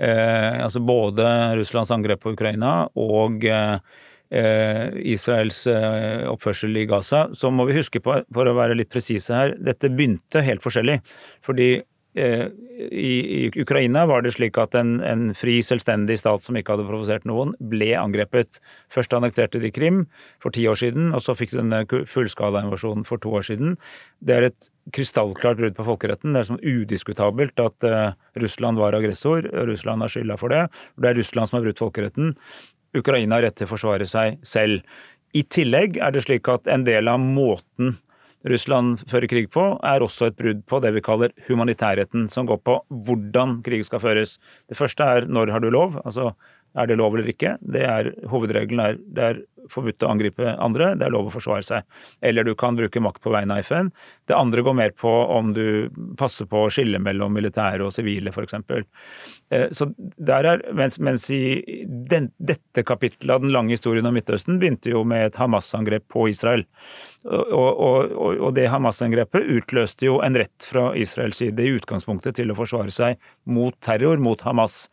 [0.00, 1.26] Eh, altså både
[1.58, 8.00] Russlands angrep på Ukraina og eh, Israels eh, oppførsel i Gaza, så må vi huske
[8.00, 11.00] på, for å være litt presise her, dette begynte helt forskjellig.
[11.44, 11.74] Fordi
[12.14, 16.88] i, i, Ukraina var det slik at en, en, fri, selvstendig stat som ikke hadde
[16.88, 18.58] provosert noen, ble angrepet.
[18.90, 20.02] Først annekterte de Krim
[20.42, 23.78] for ti år siden, og så fikk de denne fullskalainvasjonen for to år siden.
[24.26, 26.34] Det er et krystallklart brudd på folkeretten.
[26.34, 29.46] Det er sånn udiskutabelt at uh, Russland var aggressor.
[29.70, 30.66] Russland har skylda for det.
[30.98, 32.34] Det er Russland som har brutt folkeretten.
[32.98, 34.82] Ukraina har rett til å forsvare seg selv.
[35.30, 38.00] I tillegg er det slik at en del av måten
[38.48, 42.62] Russland fører krig på, er også et brudd på det vi kaller humanitærretten, som går
[42.64, 44.38] på hvordan krig skal føres.
[44.70, 45.98] Det første er når har du lov?
[46.04, 46.30] Altså
[46.78, 47.56] er det lov eller ikke?
[47.60, 51.66] Det er, hovedregelen er det er forbudt å angripe andre, det er lov å forsvare
[51.66, 52.00] seg.
[52.26, 53.90] Eller du kan bruke makt på vegne av FN.
[54.30, 58.32] Det andre går mer på om du passer på å skille mellom militære og sivile,
[58.32, 58.56] f.eks.
[59.50, 64.14] Eh, så der er, mens, mens i den, dette kapittelet av den lange historien om
[64.14, 66.64] Midtøsten begynte jo med et Hamas-angrep på Israel.
[67.26, 72.52] Og, og, og det Hamas-angrepet utløste jo en rett fra Israels side i utgangspunktet til
[72.52, 73.18] å forsvare seg
[73.50, 74.86] mot terror, mot Hamas.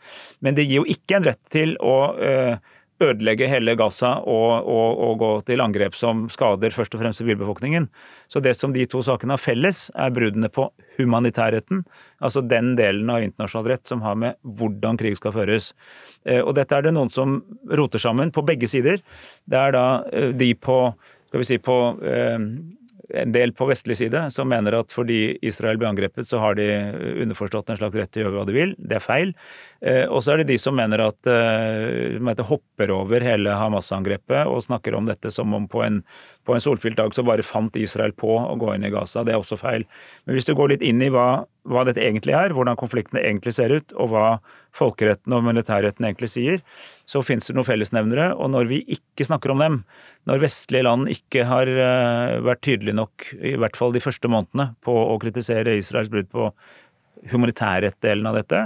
[0.43, 2.57] Men det gir jo ikke en rett til å øh,
[3.03, 7.87] ødelegge hele Gaza og, og, og, gå til angrep som skader først og fremst sivilbefolkningen.
[8.31, 11.83] Så det som de to sakene har felles, er bruddene på humanitærretten.
[12.23, 15.73] Altså den delen av internasjonal rett som har med hvordan krig skal føres.
[16.25, 19.03] Eh, og dette er det noen som roter sammen på begge sider.
[19.45, 20.81] Det er da eh, de på
[21.27, 22.39] skal vi si på eh,
[23.15, 26.67] en del på vestlig side som mener at fordi Israel ble angrepet, så har de
[27.23, 28.73] underforstått en slags rett til å gjøre hva de vil.
[28.77, 29.33] Det er feil.
[29.81, 34.65] Eh, og så er det de som mener at de hopper over hele Hamas-angrepet og
[34.65, 36.01] snakker om dette som om på en,
[36.47, 39.23] på en solfylt dag så bare fant Israel på å gå inn i Gaza.
[39.23, 39.87] Det er også feil.
[40.25, 43.53] Men hvis du går litt inn i hva, hva dette egentlig er, hvordan konfliktene egentlig
[43.57, 44.25] ser ut, og hva
[44.77, 46.63] folkeretten og militærretten egentlig sier,
[47.09, 48.31] så finnes det noen fellesnevnere.
[48.37, 49.77] Og når vi ikke snakker om dem,
[50.29, 54.71] når vestlige land ikke har uh, vært tydelige nok, i hvert fall de første månedene,
[54.85, 56.51] på å kritisere Israels brudd på
[57.27, 58.63] humanitærrettdelen av dette,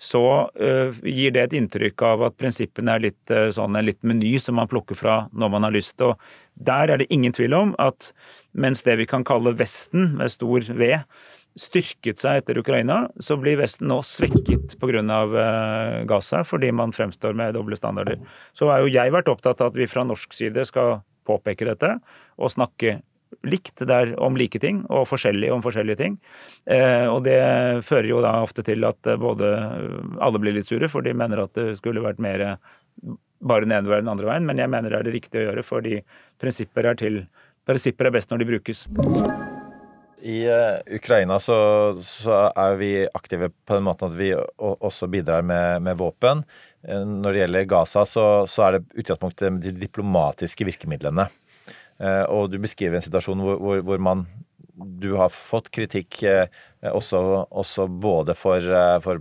[0.00, 4.00] så uh, gir det et inntrykk av at prinsippene er litt uh, sånn en litt
[4.06, 6.00] meny som man plukker fra når man har lyst.
[6.04, 6.16] Og
[6.60, 8.10] der er det ingen tvil om at
[8.58, 10.96] mens det vi kan kalle Vesten, med stor V,
[11.58, 15.00] styrket seg etter Ukraina, så blir Vesten nå svekket pga.
[15.00, 18.20] Uh, Gaza, fordi man fremstår med doble standarder.
[18.54, 21.96] Så har jo jeg vært opptatt av at vi fra norsk side skal påpeke dette
[22.40, 23.00] og snakke
[23.46, 26.16] likt, det er om like ting, og forskjellig om forskjellige ting.
[26.66, 27.38] Eh, og det
[27.86, 29.52] fører jo da ofte til at eh, både
[30.18, 32.42] alle blir litt sure, for de mener at det skulle vært mer
[33.40, 35.48] bare den ene veien den andre veien, men jeg mener det er det riktige å
[35.48, 36.02] gjøre, fordi
[36.42, 37.22] prinsipper er til
[37.68, 38.86] Prinsipper er best når de brukes.
[40.22, 41.56] I eh, Ukraina så,
[42.04, 46.44] så er vi aktive på den måten at vi også bidrar med, med våpen.
[46.84, 51.28] Eh, Når det gjelder Gaza, så, så er det utgangspunktet de diplomatiske virkemidlene.
[52.00, 54.26] Eh, Og du beskriver en situasjon hvor, hvor, hvor man
[54.80, 56.22] du har fått kritikk
[56.88, 59.20] også, også både for, eh, for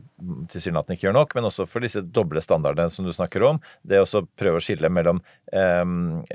[0.52, 3.60] tilsynelatende ikke gjør nok, men også for disse doble standardene som du snakker om.
[3.84, 5.20] Det å prøve å skille mellom
[5.52, 5.84] eh,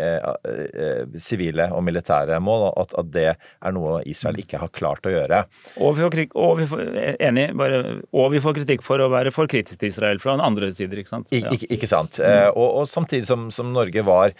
[0.04, 4.72] eh, eh, sivile og militære mål, og at, at det er noe Israel ikke har
[4.74, 5.44] klart å gjøre.
[5.78, 6.84] Og vi får, kritikk, og vi får,
[7.30, 7.80] enig, bare,
[8.12, 11.00] og vi får kritikk for å være for kritisk til Israel fra den andre sider,
[11.00, 11.32] ikke sant?
[11.32, 12.20] Ik ikke, ikke sant?
[12.20, 14.36] Eh, og, og samtidig som, som Norge var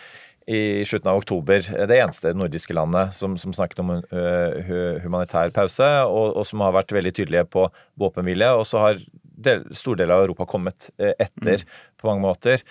[0.51, 4.73] i slutten av oktober det eneste nordiske landet som, som snakket om uh,
[5.05, 7.69] humanitær pause, og, og som har vært veldig tydelige på
[8.01, 8.51] våpenhvile.
[8.59, 11.65] Og så har del, store deler av Europa kommet uh, etter
[12.01, 12.65] på mange måter.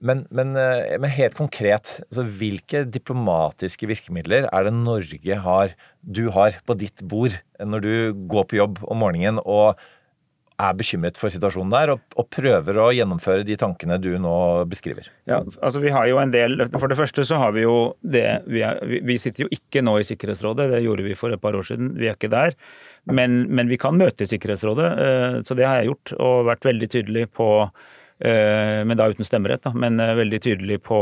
[0.00, 6.28] Men, men, uh, men helt konkret, altså, hvilke diplomatiske virkemidler er det Norge har, du
[6.36, 7.94] har på ditt bord når du
[8.30, 9.82] går på jobb om morgenen og
[10.60, 14.34] er bekymret for situasjonen der, og, og prøver å gjennomføre de tankene du nå
[14.70, 15.08] beskriver?
[15.30, 18.26] Ja, altså vi har jo en del, For det første så har vi jo det
[18.50, 21.56] Vi, er, vi- sitter jo ikke nå i Sikkerhetsrådet, det gjorde vi for et par
[21.58, 21.94] år siden.
[22.00, 22.54] Vi er ikke der.
[23.08, 26.14] Men, men vi kan møte Sikkerhetsrådet, eh, så det har jeg gjort.
[26.20, 27.48] Og vært veldig tydelig på
[28.20, 29.72] eh, Men da uten stemmerett, da.
[29.74, 31.00] Men eh, veldig tydelig på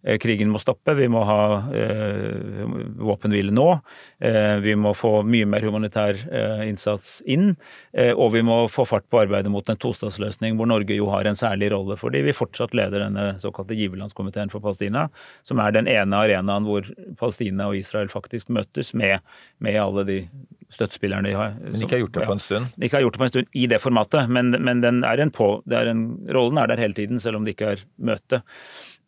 [0.00, 1.40] Krigen må stoppe, vi må ha
[1.76, 2.62] eh,
[3.00, 3.66] våpenhvile nå.
[4.24, 7.52] Eh, vi må få mye mer humanitær eh, innsats inn.
[7.92, 11.28] Eh, og vi må få fart på arbeidet mot en tostatsløsning, hvor Norge jo har
[11.28, 11.98] en særlig rolle.
[12.00, 15.08] Fordi vi fortsatt leder denne såkalte giverlandskomiteen for Palestina,
[15.44, 16.88] som er den ene arenaen hvor
[17.20, 19.20] Palestina og Israel faktisk møtes med,
[19.60, 20.18] med alle de
[20.70, 21.56] støttespillerne de har.
[21.60, 22.70] Men ikke har gjort det på en stund?
[22.76, 25.22] De ikke har gjort det på en stund i det formatet, men, men den er
[25.22, 27.84] en på, det er en, rollen er der hele tiden, selv om det ikke er
[27.98, 28.42] møte.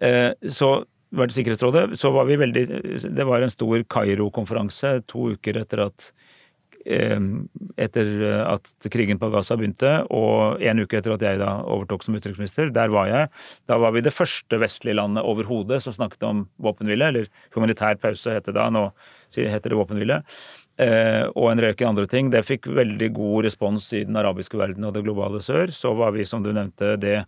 [0.02, 0.72] Eh, så
[1.12, 2.66] var det Sikkerhetsrådet, så var vi veldig
[3.14, 6.08] Det var en stor Kairo-konferanse to uker etter at
[6.86, 7.20] eh,
[7.84, 12.16] etter at krigen på Gaza begynte, og en uke etter at jeg da overtok som
[12.16, 12.72] utenriksminister.
[12.74, 13.28] Der var jeg.
[13.70, 18.38] Da var vi det første vestlige landet overhodet som snakket om våpenhvile, eller humanitær pause
[18.38, 18.88] het det da, nå
[19.36, 20.22] heter det våpenhvile.
[20.80, 22.32] Eh, og en rekke andre ting.
[22.32, 25.70] Det fikk veldig god respons i den arabiske verden og det globale sør.
[25.76, 27.20] Så var vi, som du nevnte, det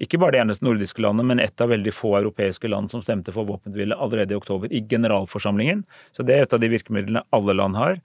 [0.00, 3.34] ikke bare det eneste nordiske landet, men et av veldig få europeiske land som stemte
[3.34, 5.84] for våpenhvile allerede i oktober, i generalforsamlingen.
[6.16, 8.00] Så det er et av de virkemidlene alle land har.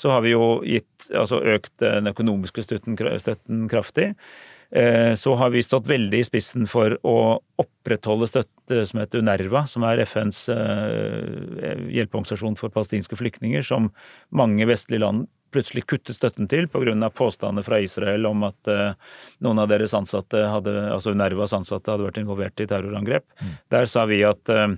[0.00, 4.14] Så har vi jo gitt, altså økt den økonomiske støtten, støtten kraftig.
[4.70, 9.66] Eh, Så har vi stått veldig i spissen for å opprettholde støtte som heter UNERVA,
[9.68, 13.92] som er FNs eh, hjelpeorganisasjon for palestinske flyktninger, som
[14.32, 17.10] mange vestlige land plutselig kuttet støtten til pga.
[17.10, 18.94] påstander fra Israel om at eh,
[19.40, 23.26] noen av deres ansatte, hadde, altså UNRWAs ansatte, hadde vært involvert i terrorangrep.
[23.72, 24.76] Der sa vi at eh,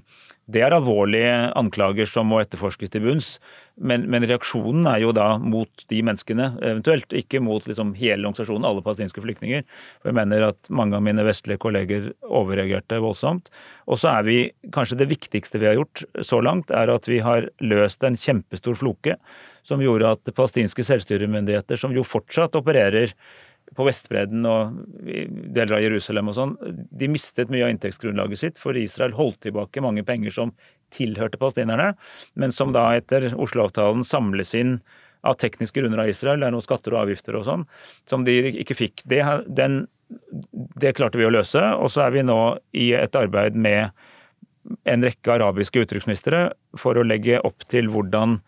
[0.49, 3.35] det er alvorlige anklager som må etterforskes til bunns,
[3.77, 8.64] men, men reaksjonen er jo da mot de menneskene eventuelt, ikke mot liksom hele organisasjonen,
[8.64, 9.67] alle palestinske flyktninger.
[10.01, 13.53] For jeg mener at mange av mine vestlige kolleger overreagerte voldsomt.
[13.93, 14.38] Og så er vi,
[14.73, 18.81] kanskje det viktigste vi har gjort så langt, er at vi har løst en kjempestor
[18.81, 19.19] floke
[19.68, 23.12] som gjorde at palestinske selvstyremyndigheter, som jo fortsatt opererer
[23.76, 28.78] på Vestbredden og deler av Jerusalem og sånn, de mistet mye av inntektsgrunnlaget sitt, for
[28.81, 30.54] Israel holdt tilbake mange penger som
[30.94, 31.90] tilhørte palestinerne,
[32.40, 34.78] men som da etter Oslo-avtalen samles inn
[35.26, 37.64] av tekniske grunner av Israel, det er noen skatter og avgifter og sånn,
[38.09, 39.02] som de ikke fikk.
[39.11, 39.20] Det,
[39.52, 39.83] den,
[40.81, 42.38] det klarte vi å løse, og så er vi nå
[42.78, 43.90] i et arbeid med
[44.88, 48.38] en rekke arabiske utenriksministre for å legge opp til hvordan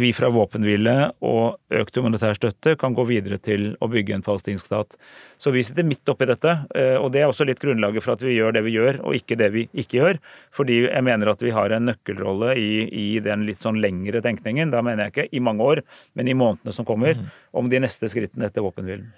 [0.00, 0.94] vi fra våpenhvile
[1.26, 4.96] og økt humanitær støtte kan gå videre til å bygge en palestinsk stat.
[5.40, 8.24] Så vi sitter midt oppi dette, eh, og det er også litt grunnlaget for at
[8.24, 10.20] vi gjør det vi gjør, og ikke det vi ikke gjør.
[10.56, 14.72] Fordi jeg mener at vi har en nøkkelrolle i, i den litt sånn lengre tenkningen.
[14.74, 15.84] Da mener jeg ikke i mange år,
[16.18, 17.20] men i månedene som kommer,
[17.52, 19.10] om de neste skrittene etter våpenhvilen.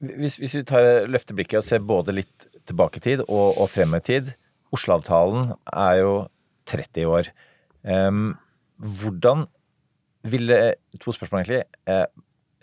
[0.00, 3.68] Hvis, hvis vi tar løfter blikket og ser både litt tilbake i tid og, og
[3.72, 4.34] frem i tid
[4.74, 6.12] Oslo-avtalen er jo
[6.70, 7.30] 30 år.
[7.82, 8.36] Um,
[8.78, 9.46] hvordan
[10.26, 10.58] ville
[11.00, 11.62] To spørsmål, egentlig.
[11.88, 12.06] Eh,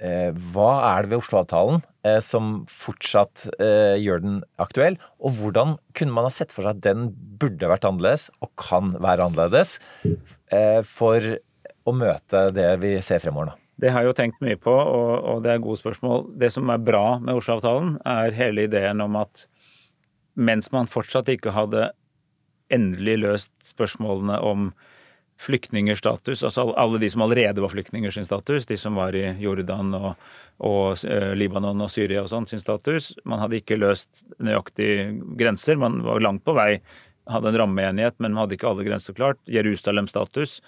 [0.04, 5.00] eh, hva er det ved Oslo-avtalen eh, som fortsatt gjør den aktuell?
[5.20, 7.10] Og hvordan kunne man ha sett for seg at den
[7.42, 9.78] burde vært annerledes, og kan være annerledes,
[10.88, 11.32] for
[11.88, 13.58] å møte det vi ser fremover nå?
[13.78, 16.32] Det har jeg jo tenkt mye på, og det er gode spørsmål.
[16.42, 19.46] Det som er bra med Oslo-avtalen, er hele ideen om at
[20.38, 21.92] mens man fortsatt ikke hadde
[22.74, 24.72] endelig løst spørsmålene om
[25.38, 29.36] flyktningers status, altså alle- de som allerede var flyktninger sin status, de som var i
[29.42, 30.16] Jordan og,
[30.60, 33.14] og eh, Libanon og Syria og sånn sin status.
[33.26, 36.82] Man hadde ikke løst nøyaktig grenser, man var langt på vei,
[37.30, 39.38] hadde en rammeenighet, men man hadde ikke alle grenser klart.
[39.52, 40.62] Jerusalem-status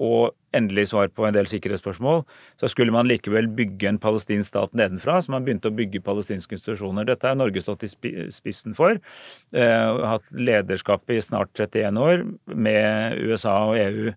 [0.00, 2.22] og endelig svar på en del sikkerhetsspørsmål,
[2.60, 6.56] så skulle man likevel bygge en palestinsk stat nedenfra, så man begynte å bygge palestinske
[6.58, 7.06] institusjoner.
[7.08, 7.90] Dette har Norge stått i
[8.34, 9.00] spissen for.
[9.54, 14.14] Og hatt lederskapet i snart 31 år, med USA og EU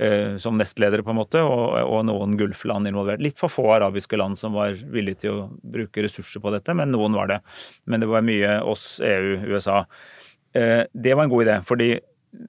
[0.00, 3.22] eh, som nestledere, på en måte, og, og noen Gulf-land involvert.
[3.24, 6.92] Litt for få arabiske land som var villige til å bruke ressurser på dette, men
[6.94, 7.40] noen var det.
[7.90, 9.84] Men det var mye oss, EU, USA.
[10.56, 11.92] Eh, Det var en god idé, fordi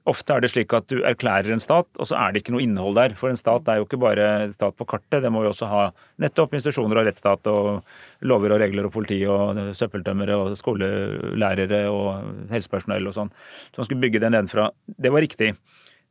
[0.09, 2.63] ofte er det slik at du erklærer en stat, og så er det ikke noe
[2.63, 3.15] innhold der.
[3.17, 5.83] For en stat er jo ikke bare stat på kartet, det må jo også ha
[6.21, 12.51] nettopp institusjoner og rettsstat og lover og regler og politi og søppeltømmere og skolelærere og
[12.53, 13.31] helsepersonell og sånn.
[13.71, 14.69] Så man skulle bygge den nedenfra.
[14.85, 15.55] Det var riktig.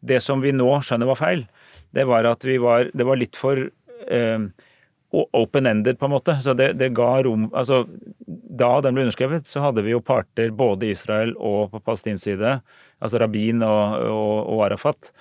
[0.01, 1.47] Det som vi nå skjønner var feil,
[1.95, 4.43] det var at vi var Det var litt for eh,
[5.11, 6.37] open-ended, på en måte.
[6.45, 7.83] Så det, det ga rom Altså,
[8.27, 12.29] da den ble underskrevet, så hadde vi jo parter både i Israel og på palestinsk
[12.29, 12.57] side,
[13.03, 15.13] altså Rabin og, og, og Arafat,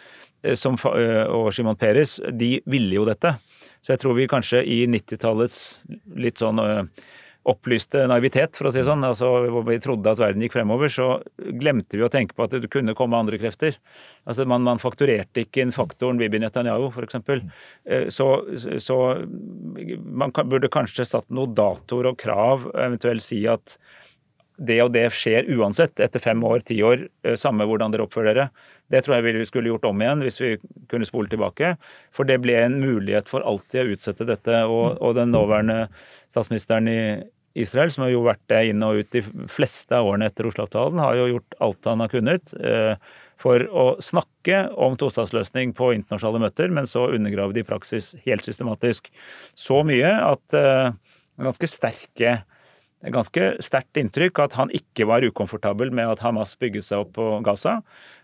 [0.43, 3.33] eh, som, eh, og Shimon Peres, de ville jo dette.
[3.81, 5.79] Så jeg tror vi kanskje i 90-tallets
[6.19, 6.83] litt sånn eh,
[7.47, 11.07] opplyste naivitet, for å si sånn, altså hvor vi trodde at verden gikk fremover, så
[11.61, 13.77] glemte vi å tenke på at det kunne komme andre krefter.
[14.29, 17.15] Altså Man, man fakturerte ikke inn faktoren Bibi Netanyahu, f.eks.
[18.13, 18.27] Så,
[18.83, 18.99] så
[20.03, 23.79] man burde kanskje satt noen datoer og krav, eventuelt si at
[24.59, 28.33] det og det skjer uansett, etter fem år, ti år, eh, samme hvordan dere oppfører
[28.33, 28.49] dere.
[28.91, 30.51] Det tror jeg vi skulle gjort om igjen hvis vi
[30.91, 31.75] kunne spole tilbake.
[32.15, 34.63] For det ble en mulighet for alltid å utsette dette.
[34.65, 35.87] Og, og den nåværende
[36.31, 36.99] statsministeren i
[37.59, 41.01] Israel, som har jo vært det inn og ut de fleste av årene etter Oslo-avtalen,
[41.01, 42.93] har jo gjort alt han har kunnet eh,
[43.39, 48.45] for å snakke om tostatsløsning på internasjonale møter, men så undergrave det i praksis helt
[48.47, 49.07] systematisk.
[49.57, 50.91] Så mye at eh,
[51.39, 52.39] ganske sterke
[52.99, 57.13] et ganske sterkt inntrykk at han ikke var ukomfortabel med at Hamas bygget seg opp
[57.15, 57.77] på Gaza.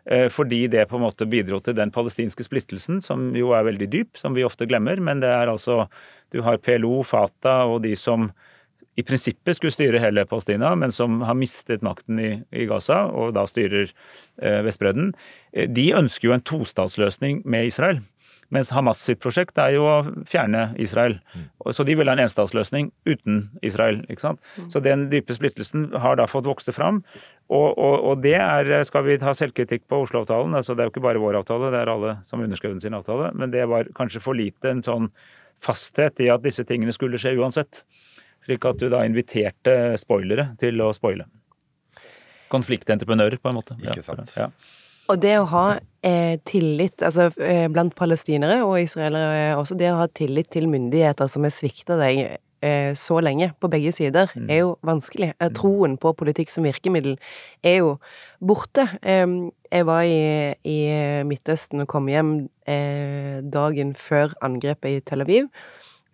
[0.05, 3.87] eh, Fordi det på en måte bidro til den palestinske splittelsen, som jo er veldig
[3.89, 4.99] dyp, som vi ofte glemmer.
[4.99, 5.87] Men det er altså
[6.31, 8.31] Du har PLO, Fatah og de som
[8.97, 13.33] i prinsippet skulle styre hele Palestina, men som har mistet makten i, i Gaza og
[13.35, 13.91] da styrer
[14.41, 15.13] eh, Vestbredden.
[15.53, 18.01] Eh, De ønsker jo en tostatsløsning med Israel.
[18.55, 19.95] Mens Hamas sitt prosjekt er jo å
[20.29, 21.17] fjerne Israel.
[21.75, 24.01] Så de vil ha en enstatsløsning uten Israel.
[24.07, 24.41] ikke sant?
[24.71, 27.01] Så den dype splittelsen har da fått vokse fram.
[27.51, 30.55] Og, og, og det er, skal vi ha selvkritikk på Oslo-avtalen.
[30.57, 33.29] altså Det er jo ikke bare vår avtale, det er alle som underskrev sin avtale.
[33.37, 35.11] Men det var kanskje for lite en sånn
[35.61, 37.83] fasthet i at disse tingene skulle skje uansett.
[38.45, 41.27] Slik at du da inviterte spoilere til å spoile.
[42.53, 43.77] Konfliktentreprenører, på en måte.
[43.81, 44.33] Ikke sant.
[44.37, 44.51] Ja.
[45.11, 45.65] Og det å ha
[46.05, 50.67] eh, tillit, altså eh, blant palestinere og israelere eh, også, det å ha tillit til
[50.71, 52.21] myndigheter som har svikta deg
[52.65, 55.33] eh, så lenge, på begge sider, er jo vanskelig.
[55.37, 57.19] Eh, Troen på politikk som virkemiddel
[57.61, 57.95] er jo
[58.41, 58.87] borte.
[59.05, 60.77] Jeg var i, i
[61.29, 62.35] Midtøsten og kom hjem
[62.69, 65.51] eh, dagen før angrepet i Tel Aviv.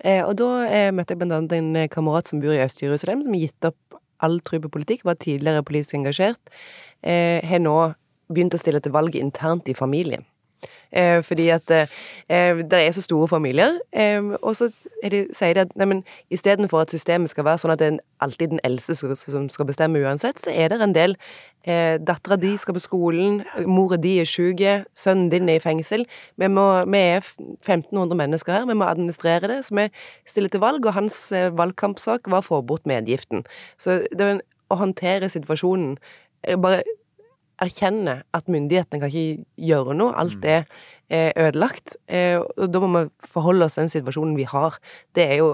[0.04, 3.48] Eh, og da møtte jeg blant annet en kamerat som bor i Øst-Jerusalem, som har
[3.48, 6.42] gitt opp all tro på politikk, var tidligere politisk engasjert,
[7.04, 7.94] eh, har nå
[8.34, 10.26] begynt å stille til valg internt i familien.
[10.92, 14.68] Eh, fordi at eh, det er så store familier, eh, og så
[15.04, 18.02] de, sier de at nei, men istedenfor at systemet skal være sånn at det er
[18.22, 21.16] alltid den eldste som, skal bestemme uansett, så er det en del
[21.64, 24.62] eh, Dattera di skal på skolen, mora di er syk,
[24.98, 26.06] sønnen din er i fengsel.
[26.36, 27.24] Vi, må, vi er
[27.64, 29.90] 1500 mennesker her, vi må administrere det, så vi
[30.28, 33.48] stiller til valg, og hans eh, valgkampsak var å få bort medgiften.
[33.80, 34.42] Så det
[34.72, 35.96] å håndtere situasjonen
[36.44, 36.84] eh, Bare
[37.62, 40.16] erkjenne at myndighetene kan ikke gjøre noe.
[40.18, 40.66] Alt er
[41.12, 41.96] eh, ødelagt.
[42.08, 44.78] Eh, og da må vi forholde oss til den situasjonen vi har.
[45.16, 45.50] Det er jo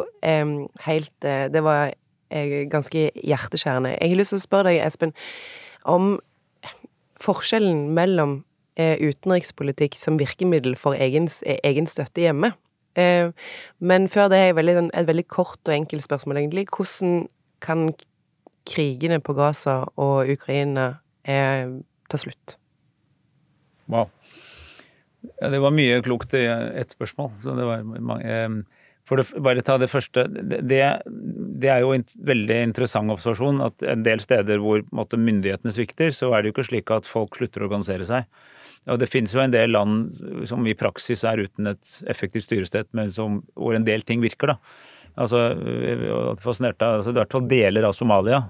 [0.86, 1.94] helt eh, Det var
[2.30, 3.98] eh, ganske hjerteskjærende.
[3.98, 5.16] Jeg har lyst til å spørre deg, Espen,
[5.86, 6.18] om
[7.24, 8.44] forskjellen mellom
[8.78, 11.26] utenrikspolitikk som virkemiddel for egen,
[11.66, 12.52] egen støtte hjemme.
[13.82, 16.68] Men før det er jeg veldig, et veldig kort og enkelt spørsmål, egentlig.
[16.70, 17.24] Hvordan
[17.66, 17.88] kan
[18.70, 20.92] krigene på Gaza og Ukraina
[22.08, 22.58] eh, ta slutt?
[23.88, 24.10] Wow.
[25.42, 27.32] Ja, det var mye klokt i ett spørsmål.
[28.00, 30.28] Mange, eh, for det, bare ta det første.
[30.28, 35.72] Det, det- er jo en veldig interessant observasjon at en del steder hvor måtte, myndighetene
[35.72, 38.26] svikter, så er det jo ikke slik at folk slutter å organisere seg.
[38.88, 42.88] Og det finnes jo en del land som i praksis er uten et effektivt styrested,
[42.94, 44.58] men som, hvor en del ting virker, da.
[45.18, 48.44] Altså, jeg var fascinert av altså, er i hvert fall deler av Somalia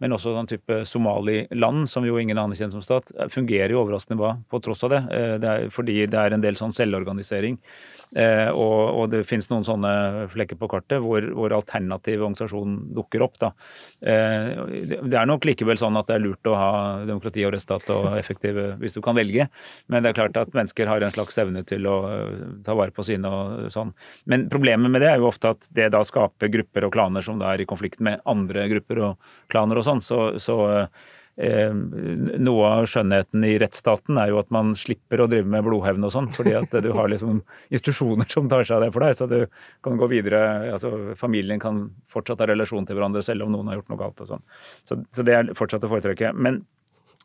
[0.00, 4.34] men også sånn type Somaliland, som jo ingen anerkjenner som stat, fungerer jo overraskende bra
[4.50, 5.00] på tross av det.
[5.16, 7.58] Eh, det er, fordi det er en del sånn selvorganisering.
[8.10, 9.90] Eh, og, og, det finnes noen sånne
[10.32, 13.38] flekker på kartet hvor, hvor alternativ organisasjon dukker opp.
[13.42, 13.52] Da.
[14.02, 14.50] Eh,
[14.82, 16.72] det er nok likevel sånn at det er lurt å ha
[17.06, 19.46] demokrati og rettsstat og effektive hvis du kan velge.
[19.86, 22.94] Men det er klart at mennesker har en slags evne til å eh, ta vare
[22.94, 23.94] på sine og sånn.
[24.30, 27.38] Men problemet med det er jo ofte at det da skaper grupper og klaner som
[27.40, 30.04] da er i konflikt med andre grupper og klaner og sånn.
[30.04, 31.08] Så, så eh,
[31.40, 36.12] noe av skjønnheten i rettsstaten er jo at man slipper å drive med blodhevn og
[36.12, 37.38] sånn, fordi at du har liksom
[37.72, 39.38] institusjoner som tar seg av det for deg, så du
[39.84, 40.42] kan gå videre.
[40.74, 44.24] altså Familien kan fortsatt ha relasjon til hverandre selv om noen har gjort noe galt
[44.24, 44.44] og sånn.
[44.84, 46.34] Så, så det er fortsatt å foretrekke.
[46.36, 46.60] Men,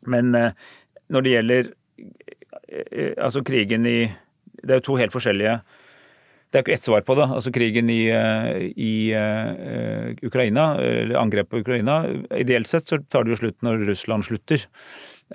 [0.08, 0.68] men eh,
[1.12, 3.98] når det gjelder eh, altså krigen i
[4.56, 5.58] Det er jo to helt forskjellige
[6.56, 7.26] det er ikke ett svar på det.
[7.36, 11.98] Altså Krigen i, eh, i uh, Ukraina, eller angrepet på Ukraina
[12.32, 14.64] Ideelt sett så tar det jo slutt når Russland slutter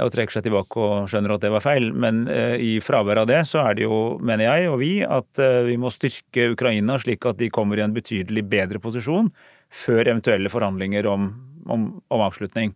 [0.02, 1.92] og trekker seg tilbake og skjønner at det var feil.
[1.94, 5.44] Men uh, i fravær av det så er det jo, mener jeg og vi, at
[5.44, 9.30] uh, vi må styrke Ukraina slik at de kommer i en betydelig bedre posisjon
[9.84, 11.30] før eventuelle forhandlinger om,
[11.70, 12.74] om, om avslutning.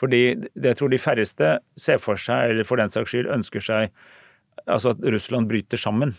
[0.00, 0.24] Fordi
[0.56, 3.92] det jeg tror de færreste ser for seg, eller for den saks skyld ønsker seg,
[4.64, 6.16] altså at Russland bryter sammen.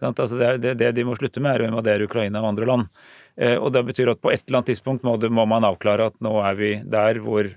[0.00, 3.00] Altså det, det, det, de må slutte med, er å invadere Ukraina og andre land.
[3.40, 6.10] Eh, og Det betyr at på et eller annet tidspunkt må, det, må, man avklare
[6.10, 7.48] at nå er vi der hvor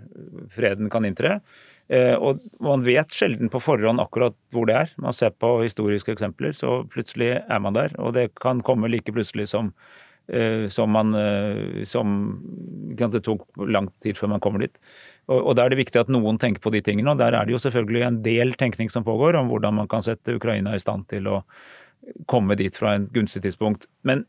[0.53, 1.39] freden kan inntre.
[1.91, 4.93] Eh, og man vet sjelden på forhånd akkurat hvor det er.
[5.03, 7.95] Man ser på historiske eksempler, så plutselig er man der.
[7.99, 9.73] Og det kan komme like plutselig som,
[10.31, 11.15] eh, som man
[11.87, 12.39] som,
[12.95, 14.77] Det tok lang tid før man kommer dit.
[15.27, 17.11] Og, og Da er det viktig at noen tenker på de tingene.
[17.11, 20.01] og Der er det jo selvfølgelig en del tenkning som pågår om hvordan man kan
[20.01, 21.43] sette Ukraina i stand til å
[22.29, 23.87] komme dit fra en gunstig tidspunkt.
[24.07, 24.25] Men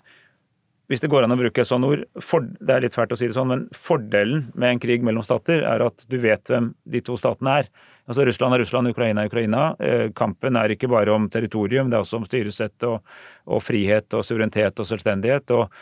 [0.92, 3.16] hvis det går an å bruke et sånt ord, for, det er litt fælt å
[3.16, 6.74] si det sånn, men fordelen med en krig mellom stater er at du vet hvem
[6.92, 7.70] de to statene er.
[8.04, 9.62] Altså Russland er Russland, Ukraina er Ukraina.
[9.80, 13.00] Eh, kampen er ikke bare om territorium, det er også om styresett og,
[13.48, 15.54] og frihet og suverenitet og selvstendighet.
[15.56, 15.72] og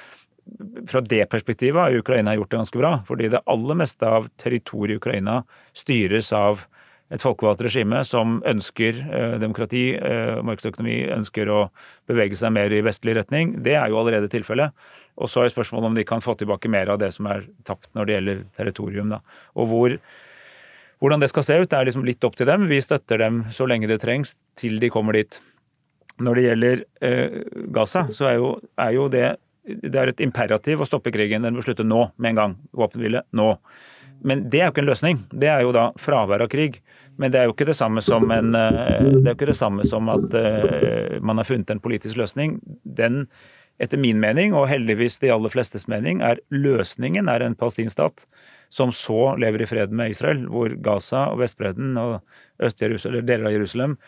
[0.91, 2.93] fra det perspektivet har Ukraina gjort det ganske bra.
[3.07, 5.43] Fordi det aller meste av territoriet i Ukraina
[5.77, 6.65] styres av
[7.13, 11.61] et folkevalgt regime som ønsker eh, demokrati eh, markedsøkonomi, ønsker å
[12.11, 13.59] bevege seg mer i vestlig retning.
[13.65, 14.73] Det er jo allerede tilfellet.
[15.21, 17.91] Og så er spørsmålet om de kan få tilbake mer av det som er tapt
[17.97, 19.13] når det gjelder territorium.
[19.13, 19.21] Da.
[19.61, 19.97] Og hvor,
[21.05, 22.65] hvordan det skal se ut, er liksom litt opp til dem.
[22.71, 25.41] Vi støtter dem så lenge det trengs, til de kommer dit.
[26.23, 27.41] Når det gjelder eh,
[27.77, 29.27] Gaza, så er jo, er jo det
[29.63, 31.45] det er et imperativ å stoppe krigen.
[31.47, 32.55] Den bør slutte nå, med en gang.
[32.75, 33.53] Våpenhvile nå.
[34.27, 35.21] Men det er jo ikke en løsning.
[35.31, 36.81] Det er jo da fravær av krig.
[37.23, 40.11] Men det er jo ikke det samme som, en, eh, det ikke det samme som
[40.11, 42.57] at uh, man har funnet en politisk løsning.
[42.83, 43.29] Den,
[43.83, 48.27] etter min mening, og heldigvis de aller flestes mening, er løsningen er en palestinsk stat
[48.73, 52.23] som så lever i fred med Israel, hvor Gaza og Vestbredden og
[52.59, 53.99] deler av Jerusalem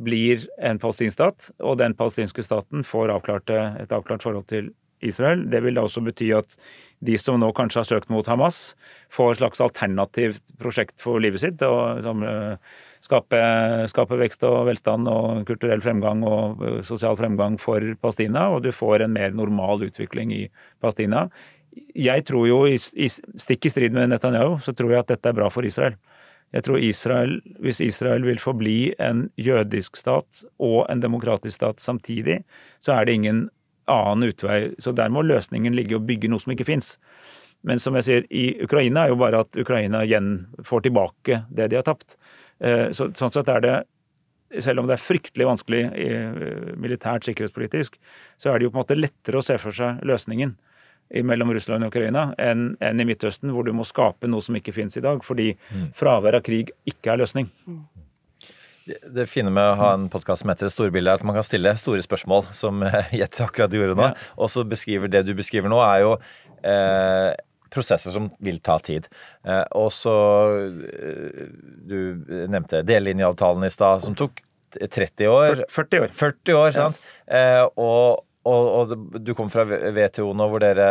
[0.00, 4.70] blir en palestinsk stat, og den palestinske staten får avklarte, et avklart forhold til
[5.02, 5.44] Israel.
[5.50, 6.56] Det vil da også bety at
[7.02, 8.72] de som nå kanskje har søkt mot Hamas,
[9.12, 11.62] får et slags alternativt prosjekt for livet sitt.
[11.66, 12.54] og som eh,
[13.02, 13.40] skape,
[13.90, 18.70] skape, vekst og velstand og kulturell fremgang og eh, sosial fremgang for Palestina, og du
[18.72, 20.44] får en mer normal utvikling i
[20.80, 21.26] Palestina.
[21.96, 25.48] Jeg tror jo, stikk i strid med Netanyahu, så tror jeg at dette er bra
[25.50, 25.96] for Israel.
[26.52, 32.42] Jeg tror Israel, Hvis Israel vil forbli en jødisk stat og en demokratisk stat samtidig,
[32.80, 33.48] så er det ingen
[33.92, 34.58] annen utvei.
[34.82, 36.96] Så der må løsningen ligge i å bygge noe som ikke fins.
[37.62, 40.34] Men som jeg sier, i Ukraina er jo bare at Ukraina igjen
[40.66, 42.16] får tilbake det de har tapt.
[42.58, 43.76] Eh, så, sånn sett er det
[44.60, 46.42] selv om det er fryktelig vanskelig eh,
[46.80, 47.96] militært sikkerhetspolitisk,
[48.40, 50.56] så er det jo på en måte lettere å se for seg løsningen
[51.28, 54.74] mellom Russland og Ukraina enn, enn i Midtøsten, hvor du må skape noe som ikke
[54.76, 55.90] finnes i dag, fordi mm.
[55.96, 57.50] fravær av krig ikke er løsning.
[58.86, 61.74] Det fine med å ha en podkast som heter Storbildet, er at man kan stille
[61.78, 62.82] store spørsmål, som
[63.20, 64.10] Jette akkurat gjorde nå.
[64.10, 64.30] Ja.
[64.38, 66.16] Og så beskriver det du beskriver nå, er jo
[66.66, 67.30] eh,
[67.72, 69.06] prosesser som vil ta tid.
[69.46, 70.16] Eh, og så
[70.66, 71.46] eh,
[71.88, 74.42] Du nevnte delelinjeavtalen i stad, som tok
[74.80, 75.64] 30 år.
[75.70, 76.12] 40 år.
[76.16, 77.00] 40 år, sant?
[77.26, 77.40] Ja.
[77.62, 80.86] Eh, og og, og, du kom fra WTO nå, hvor dere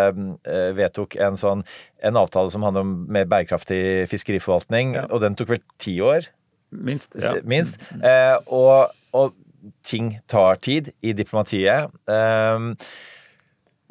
[0.48, 1.66] eh, vedtok en sånn
[2.00, 5.04] en avtale som handler om mer bærekraftig fiskeriforvaltning, ja.
[5.12, 6.30] og den tok vel ti år?
[6.72, 7.16] Minst.
[7.20, 7.36] Ja.
[7.44, 7.80] Minst.
[8.00, 9.38] Eh, og, og,
[9.86, 11.92] ting tar tid i diplomatiet.
[12.10, 12.72] Eh,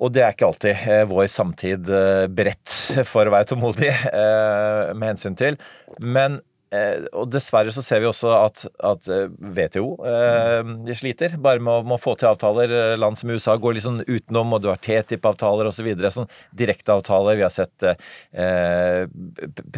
[0.01, 2.77] og det er ikke alltid eh, vår samtid eh, beredt
[3.13, 5.61] for å være tålmodig eh, med hensyn til.
[6.01, 6.41] Men
[6.75, 11.73] eh, og dessverre så ser vi også at, at eh, WTO eh, sliter bare med
[11.73, 12.73] å, med å få til avtaler.
[12.75, 15.91] Eh, Land som USA går litt sånn utenom, og du har TTIP-avtaler osv.
[16.15, 17.39] Sånn direkteavtaler.
[17.41, 19.05] Vi har sett eh,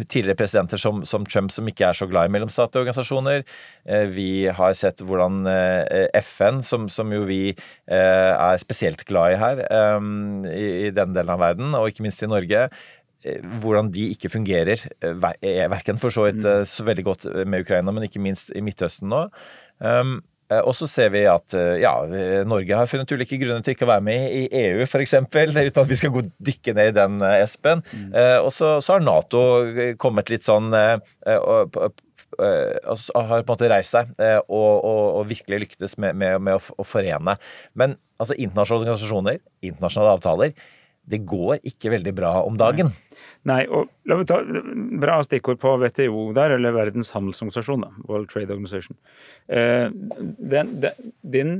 [0.03, 3.43] tidligere presidenter som, som Trump som ikke er så glad i mellomstatlige organisasjoner.
[3.85, 9.35] Eh, vi har sett hvordan eh, FN, som, som jo vi eh, er spesielt glad
[9.35, 10.11] i her, eh,
[10.53, 12.91] i, i denne delen av verden, og ikke minst i Norge, eh,
[13.63, 14.83] hvordan de ikke fungerer.
[15.01, 18.51] eh, eh, Verken for så vidt eh, så veldig godt med Ukraina, men ikke minst
[18.55, 19.25] i Midtøsten nå.
[19.79, 20.21] Um,
[20.51, 21.93] eh, og så ser vi at eh, ja,
[22.47, 25.91] Norge har funnet ulike grunner til ikke å være med i EU, f.eks., uten at
[25.91, 27.83] vi skal gå dykke ned i den, espen.
[27.91, 28.09] Mm.
[28.15, 30.97] Uh, og så, så har Nato eh, kommet litt sånn uh,
[31.27, 31.89] uh,
[32.39, 36.39] eh, har på en måte reist seg eh, og, og, og virkelig lyktes med, med,
[36.43, 37.37] med å, å forene.
[37.79, 40.55] Men altså, internasjonale organisasjoner, internasjonale avtaler,
[41.03, 42.93] det går ikke veldig bra om dagen.
[43.49, 44.37] Nei, og la meg ta
[45.01, 48.95] bra stikkord på WTO der, eller Verdens handelsorganisasjon, da, World Trade Organization.
[49.51, 51.53] Eh, den, den, din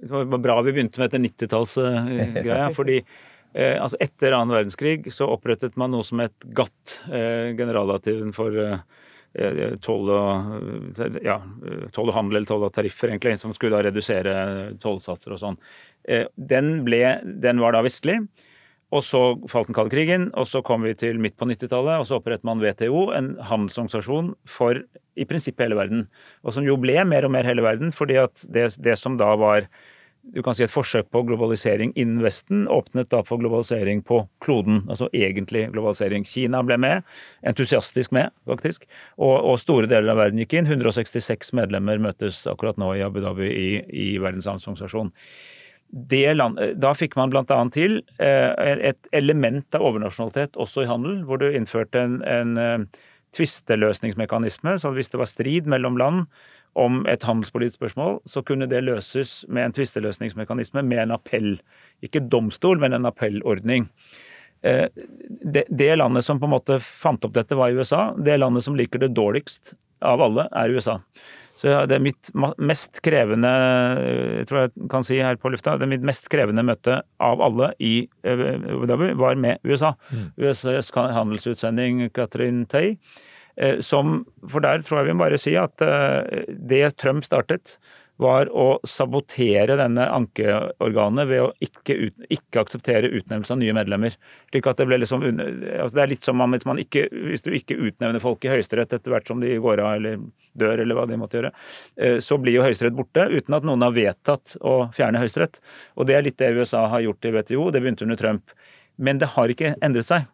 [0.00, 5.28] Det var bra vi begynte med dette 90-tallsgreia, fordi eh, altså etter annen verdenskrig så
[5.32, 8.84] opprettet man noe som het GATT, eh, generalativen for eh,
[9.40, 10.60] eh, toll og,
[10.92, 14.36] eh, ja, eh, toll og handel, eller toll og tariffer, egentlig, som skulle da redusere
[14.84, 15.58] tollsatser og sånn.
[16.04, 18.20] Eh, Den, ble, den var da vestlig.
[18.90, 19.20] Og så
[19.50, 22.46] falt den kalde krigen, og så kom vi til midt på 90-tallet, og så opprettet
[22.48, 24.82] man WTO, en handelsorganisasjon for
[25.14, 26.04] i prinsippet hele verden.
[26.42, 29.30] Og som jo ble mer og mer hele verden, fordi at det, det som da
[29.38, 29.68] var
[30.34, 34.82] du kan si et forsøk på globalisering innen Vesten åpnet da for globalisering på kloden.
[34.92, 36.26] Altså egentlig globalisering.
[36.28, 37.06] Kina ble med,
[37.46, 38.84] entusiastisk med, faktisk.
[39.16, 40.68] Og, og store deler av verden gikk inn.
[40.68, 45.10] 166 medlemmer møtes akkurat nå i Abu Dhabi i, i Verdens handelsorganisasjon
[45.90, 47.44] land, da fikk man bl.a.
[47.74, 53.02] til eh, et element av overnasjonalitet også i handel, hvor du innførte en, en eh,
[53.36, 54.78] tvisteløsningsmekanisme.
[54.78, 56.26] Så hvis det var strid mellom land
[56.78, 61.56] om et handelspolitisk spørsmål, så kunne det løses med en tvisteløsningsmekanisme med en appell.
[62.06, 63.88] Ikke domstol, men en appellordning.
[64.62, 64.86] Eh,
[65.42, 68.14] Det, det landet som på en måte fant opp dette, var USA.
[68.14, 71.00] Det landet som liker det dårligst av alle, er USA.
[71.60, 73.50] Så det er mitt mest krevende
[74.40, 77.42] jeg tror jeg kan si her på lufta, det er mitt mest krevende møte av
[77.44, 79.90] alle i eh, Abu Dhabi var med USA.
[80.40, 82.94] USAs handelsutsending Catherine Tay.
[83.60, 87.76] eh, Som, for der tror jeg vi må bare si at eh, det Trump startet,
[88.20, 94.16] var å sabotere denne ankeorganet ved å ikke, ut, ikke akseptere utnevnelse av nye medlemmer.
[94.50, 97.44] Slik at Det ble liksom, altså det er litt som om hvis, man ikke, hvis
[97.46, 100.20] du ikke utnevner folk i Høyesterett etter hvert som de går av eller
[100.60, 101.52] dør, eller hva de måtte gjøre,
[102.00, 105.60] eh, så blir jo Høyesterett borte uten at noen har vedtatt å fjerne Høyesterett.
[105.96, 107.70] Og Det er litt det USA har gjort i WTO.
[107.70, 108.52] Det begynte under Trump.
[109.00, 110.28] Men det har ikke endret seg.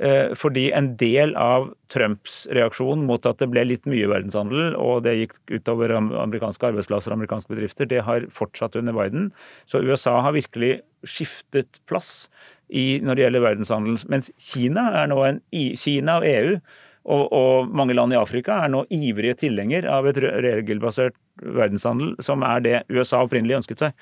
[0.00, 5.02] Eh, Fordi en del av Trumps reaksjon mot at det ble litt mye verdenshandel, og
[5.04, 9.30] det gikk utover amerikanske arbeidsplasser og amerikanske bedrifter, det har fortsatt under Biden.
[9.68, 12.30] Så USA har virkelig skiftet plass
[12.72, 14.00] i, når det gjelder verdenshandel.
[14.08, 16.56] Mens Kina er nå en Kina og EU
[17.02, 22.44] og, og mange land i Afrika er nå ivrige tilhenger av et regelbasert verdenshandel, som
[22.46, 23.94] er det USA opprinnelig ønsket seg.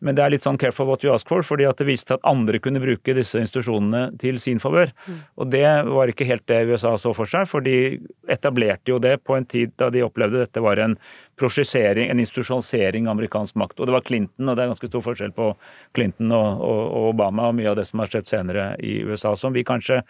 [0.00, 2.24] Men det er litt sånn careful what you ask for, fordi at det viste at
[2.26, 4.90] andre kunne bruke disse institusjonene til sin favør.
[5.36, 8.00] Og det var ikke helt det USA så for seg, for de
[8.32, 10.96] etablerte jo det på en tid da de opplevde dette var en
[11.40, 13.78] prosjisering, en institusjonalisering av amerikansk makt.
[13.78, 15.52] Og det var Clinton, og det er ganske stor forskjell på
[15.96, 19.36] Clinton og, og, og Obama og mye av det som har skjedd senere i USA,
[19.36, 20.02] som vi kanskje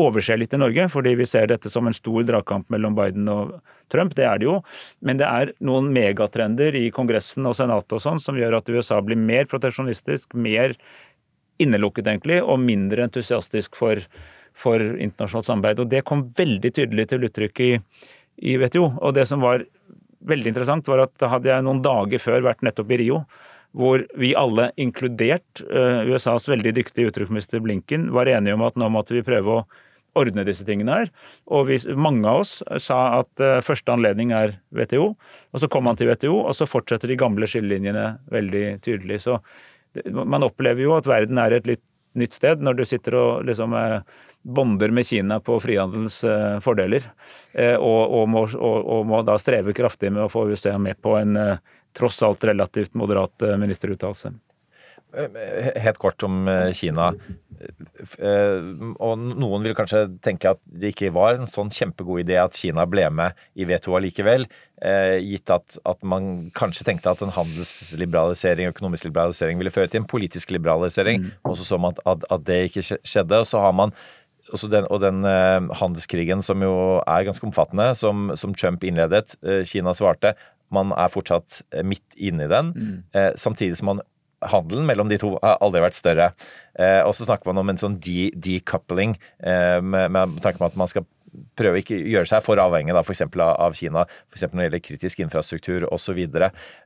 [0.00, 3.54] overser litt i Norge, fordi vi ser dette som en stor dragkamp mellom Biden og
[3.92, 4.14] Trump.
[4.18, 4.58] Det er det jo.
[5.06, 9.00] Men det er noen megatrender i Kongressen og Senatet og sånn som gjør at USA
[9.04, 10.76] blir mer proteksjonistisk, mer
[11.62, 14.02] innelukket egentlig, og mindre entusiastisk for,
[14.58, 15.84] for internasjonalt samarbeid.
[15.84, 17.72] Og det kom veldig tydelig til uttrykk i,
[18.50, 18.88] i WTO.
[18.98, 19.66] Og det som var
[20.26, 23.24] veldig interessant, var at hadde jeg noen dager før vært nettopp i Rio
[23.74, 28.88] hvor vi alle, inkludert eh, USAs veldig dyktige utenriksminister Blinken, var enige om at nå
[28.94, 29.64] måtte vi prøve å
[30.18, 31.10] ordne disse tingene her.
[31.50, 35.08] Og vi, mange av oss sa at eh, første anledning er WTO.
[35.54, 39.24] Og så kom han til WTO, og så fortsetter de gamle skillelinjene veldig tydelig.
[39.26, 39.40] Så
[40.14, 41.82] man opplever jo at verden er et litt
[42.14, 44.00] nytt sted når du sitter og liksom eh,
[44.44, 47.06] bonder med Kina på frihandelens eh, fordeler,
[47.52, 51.00] eh, og, og, må, og, og må da streve kraftig med å få USA med
[51.02, 54.34] på en eh, tross alt relativt moderat eh, ministeruttalelse.
[55.76, 57.12] Helt kort om eh, Kina.
[58.18, 58.64] Eh,
[58.98, 62.86] Og noen vil kanskje tenke at det ikke var en sånn kjempegod idé at Kina
[62.90, 64.48] ble med i WTO allikevel,
[64.82, 70.02] eh, gitt at, at man kanskje tenkte at en handelsliberalisering, økonomisk liberalisering ville føre til
[70.02, 73.38] en politisk liberalisering, og så så man at, at, det ikke skjedde.
[73.38, 73.94] Og så har man
[74.52, 79.36] også den, og den eh, handelskrigen som jo er ganske omfattende, som, som Trump innledet.
[79.46, 80.34] Eh, Kina svarte.
[80.74, 82.74] Man er fortsatt eh, midt inne i den.
[83.14, 84.04] Eh, samtidig som man
[84.44, 86.26] Handelen mellom de to har aldri vært større.
[86.76, 90.66] Eh, og så snakker man om en sånn de decoupling, eh, med, med tanke på
[90.68, 91.06] at man skal
[91.58, 93.24] prøve ikke gjøre seg for avhengig da, f.eks.
[93.26, 94.46] Av, av Kina, f.eks.
[94.50, 96.20] når det gjelder kritisk infrastruktur osv.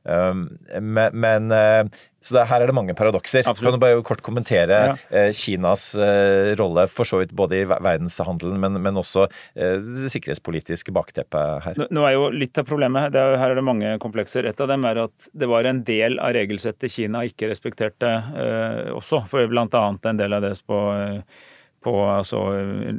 [0.03, 0.45] Um,
[0.79, 3.45] men, men eh, så det, her er det mange paradokser.
[3.47, 4.95] Kan du bare kort kommentere Ja.
[5.09, 10.91] eh, Kinas eh, rolle, for så vidt både i verdenshandelen, men, men også det sikkerhetspolitiske
[10.95, 11.79] bakteppet her?
[11.89, 14.47] Nå, er jo litt av problemet, det er, her er det mange komplekser.
[14.49, 18.91] Et av dem er at det var en del av regelsettet Kina ikke respekterte eh,
[18.95, 19.23] også.
[19.29, 21.47] For annet en del av det på, eh,
[21.83, 22.39] på altså,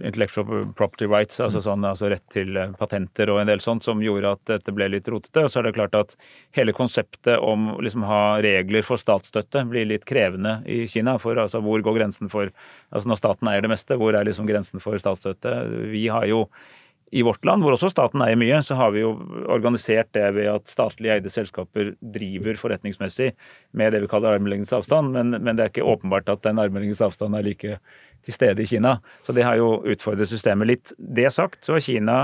[0.00, 4.00] intellectual property rights, altså, sånn, altså rett til eh, patenter og en del sånt, som
[4.04, 5.44] gjorde at dette ble litt rotete.
[5.44, 6.16] Og så er det klart at
[6.56, 11.18] hele konseptet om å liksom, ha regler for statsstøtte blir litt krevende i Kina.
[11.20, 12.52] For altså, hvor går grensen for
[12.90, 15.52] Altså når staten eier det meste, hvor er liksom grensen for statsstøtte?
[15.92, 16.40] Vi har jo
[17.10, 19.14] i vårt land, hvor også staten eier mye, så har vi jo
[19.50, 23.32] organisert det ved at statlig eide selskaper driver forretningsmessig
[23.74, 27.02] med det vi kaller armlengdes avstand, men, men det er ikke åpenbart at den armlengdes
[27.02, 27.80] avstand er like
[28.26, 28.98] til stede i Kina.
[29.26, 30.94] Så det har jo utfordret systemet litt.
[30.98, 32.20] Det sagt, så er Kina,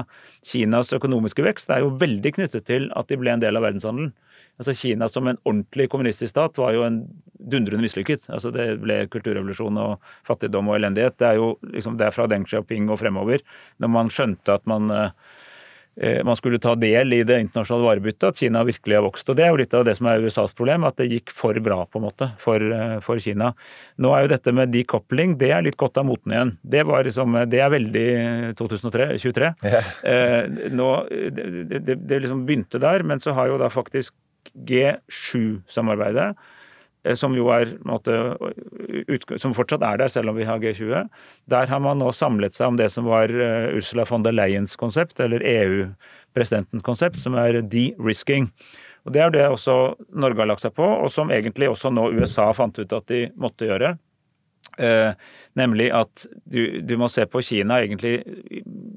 [0.47, 4.13] Kinas økonomiske vekst er jo veldig knyttet til at de ble en del av verdenshandelen.
[4.57, 7.03] Altså Kina som en ordentlig kommunistisk stat var jo en
[7.37, 8.29] dundrende mislykket.
[8.33, 11.19] Altså Det ble kulturrevolusjon og fattigdom og elendighet.
[11.21, 13.45] Det er jo liksom det er fra Deng Xiaoping og fremover,
[13.83, 15.11] når man skjønte at man eh,
[15.97, 19.31] man skulle ta del i det internasjonale varebyttet, at Kina virkelig har vokst.
[19.33, 21.57] Og Det er jo litt av det som er USAs problem, at det gikk for
[21.65, 23.55] bra på en måte for, eh, for Kina.
[23.97, 26.59] Nå er jo dette med decoupling det er litt godt av moten igjen.
[26.65, 28.09] Det, var liksom, det er veldig
[28.61, 29.55] 2023.
[30.05, 34.13] Eh, nå, det, det, det liksom begynte der, men så har jo da faktisk
[34.55, 36.29] G7-samarbeidet
[37.05, 38.15] eh, som jo er måte,
[39.43, 41.07] som fortsatt er der, selv om vi har G20.
[41.53, 44.77] Der har man nå samlet seg om det som var eh, Ursula von der Leyens
[44.81, 48.51] konsept, eller EU-presidentens konsept, som er de-risking.
[49.07, 52.11] Og Det er det også Norge har lagt seg på, og som egentlig også nå
[52.19, 53.95] USA fant ut at de måtte gjøre.
[55.57, 58.19] Nemlig at du, du må se på Kina egentlig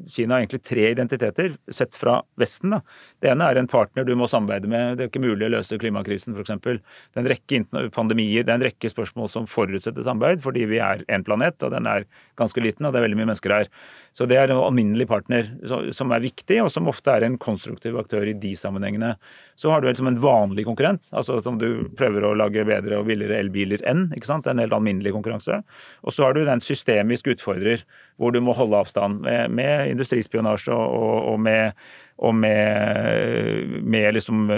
[0.09, 2.69] Kina har egentlig tre identiteter, sett fra Vesten.
[2.73, 2.81] da.
[3.21, 4.97] Det ene er en partner du må samarbeide med.
[4.97, 6.57] Det er ikke mulig å løse klimakrisen, f.eks.
[6.65, 10.81] Det er en rekke pandemier, det er en rekke spørsmål som forutsetter samarbeid, fordi vi
[10.83, 12.07] er én planet, og den er
[12.39, 13.69] ganske liten, og det er veldig mye mennesker her.
[14.17, 15.51] Så det er en alminnelig partner
[15.95, 19.13] som er viktig, og som ofte er en konstruktiv aktør i de sammenhengene.
[19.59, 23.09] Så har du liksom en vanlig konkurrent, altså som du prøver å lage bedre og
[23.11, 24.07] billigere elbiler enn.
[24.15, 24.47] ikke sant?
[24.47, 25.61] Det er en helt alminnelig konkurranse.
[26.01, 27.85] Og så har du den systemisk utfordrer,
[28.19, 31.79] hvor du må holde avstand med, med industrispionasje og, og, og med
[32.19, 34.49] og med, med liksom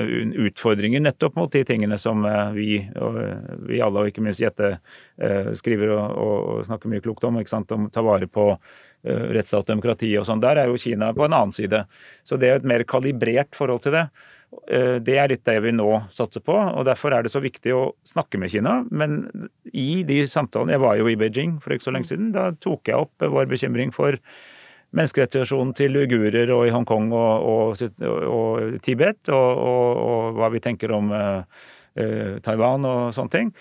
[0.48, 2.70] utfordringer nettopp mot de tingene som eh, vi,
[3.68, 4.72] vi alle, og ikke minst Jette,
[5.22, 7.38] eh, skriver og, snakker mye klokt om.
[7.38, 10.42] ikke sant, Om ta vare på eh, rettsstat og demokrati og sånn.
[10.42, 11.84] Der er jo Kina på en annen side.
[12.26, 14.08] Så det er et mer kalibrert forhold til det.
[14.68, 17.74] Eh, Det er litt det vi nå satser på, og derfor er det så viktig
[17.76, 18.82] å snakke med Kina.
[18.92, 22.32] Men i de samtalene Jeg var jo i Beijing for ikke så lenge siden.
[22.36, 24.18] Da tok jeg opp vår bekymring for
[24.92, 27.84] menneskerettighetssituasjonen til uigurer og i Hongkong og, og,
[28.28, 31.62] og Tibet, og, og, hva vi tenker om eh,
[31.96, 33.54] eh, Taiwan og sånne ting.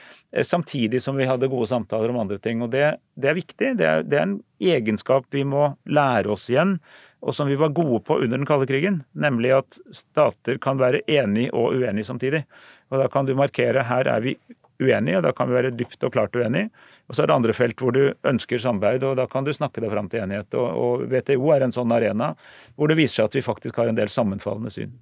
[0.43, 2.64] Samtidig som vi hadde gode samtaler om andre ting.
[2.66, 3.76] Og det, det er viktig.
[3.78, 6.80] Det er, det er en egenskap vi må lære oss igjen,
[7.20, 9.02] og som vi var gode på under den kalde krigen.
[9.12, 12.44] Nemlig at stater kan være enige og uenige samtidig.
[12.90, 14.36] Og da kan du markere her er vi
[14.80, 16.70] uenige, og da kan vi være dypt og klart uenige.
[17.08, 19.82] Og så er det andre felt hvor du ønsker samarbeid, og da kan du snakke
[19.82, 20.54] deg fram til enighet.
[20.54, 22.32] Og, og WTO er en sånn arena
[22.76, 24.96] hvor det viser seg at vi faktisk har en del sammenfallende syn.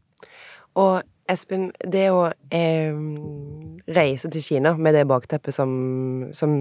[0.79, 2.97] Og Espen, det å eh,
[3.93, 5.71] reise til Kina med det bakteppet som,
[6.33, 6.55] som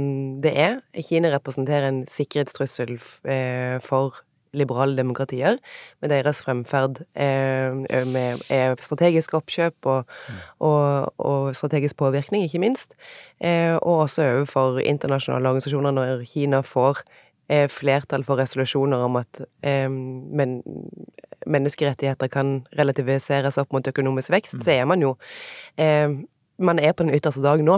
[0.43, 2.97] det er Kina representerer en sikkerhetstrussel
[3.31, 4.19] eh, for
[4.53, 5.57] liberale demokratier,
[6.01, 7.73] med deres fremferd eh,
[8.07, 8.43] med
[8.83, 10.15] strategiske strategisk oppkjøp og,
[10.59, 12.93] og, og strategisk påvirkning, ikke minst.
[13.39, 17.03] Eh, og også overfor internasjonale organisasjoner når Kina får
[17.49, 20.61] eh, flertall for resolusjoner om at eh, men,
[21.47, 25.15] menneskerettigheter kan relativiseres opp mot økonomisk vekst, så er man jo
[25.77, 26.09] eh,
[26.57, 27.75] man er på den ytterste dag nå.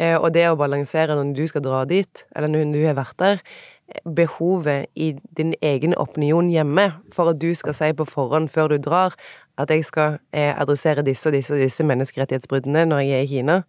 [0.00, 3.18] Eh, og det å balansere når du skal dra dit, eller når du har vært
[3.20, 3.75] der, eh,
[4.16, 8.78] behovet i din egen opinion hjemme for at du skal si på forhånd før du
[8.82, 9.14] drar
[9.58, 13.30] at jeg skal eh, adressere disse og disse og disse menneskerettighetsbruddene når jeg er i
[13.30, 13.60] Kina,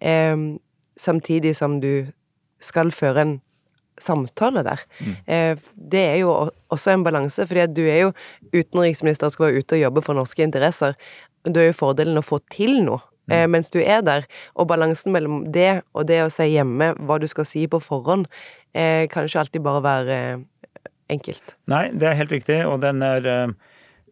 [0.00, 0.36] eh,
[0.96, 2.06] samtidig som du
[2.60, 3.34] skal føre en
[4.00, 4.80] samtale der.
[4.98, 5.58] Mm.
[5.92, 8.12] det er jo også en balanse, fordi at du er jo
[8.50, 10.96] utenriksminister og skal være ute og jobbe for norske interesser.
[11.46, 14.26] Da er jo fordelen å få til noe eh, mens du er der.
[14.54, 18.28] Og balansen mellom det og det å si hjemme hva du skal si på forhånd,
[18.74, 21.56] eh, kan ikke alltid bare være eh, enkelt.
[21.70, 23.54] Nei, det er helt riktig, og den er eh,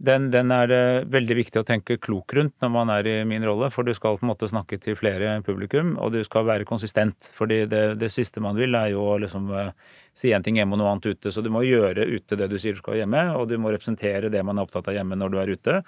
[0.03, 0.84] den, den er det
[1.14, 4.16] veldig viktig å tenke klok rundt når man er i min rolle, for du skal
[4.18, 7.28] på en måte snakke til flere publikum, og du skal være konsistent.
[7.38, 9.70] fordi det, det siste man vil, er jo å liksom uh,
[10.18, 11.30] si én ting hjemme og noe annet ute.
[11.30, 14.32] Så du må gjøre ute det du sier du skal hjemme, og du må representere
[14.32, 15.78] det man er opptatt av hjemme når du er ute.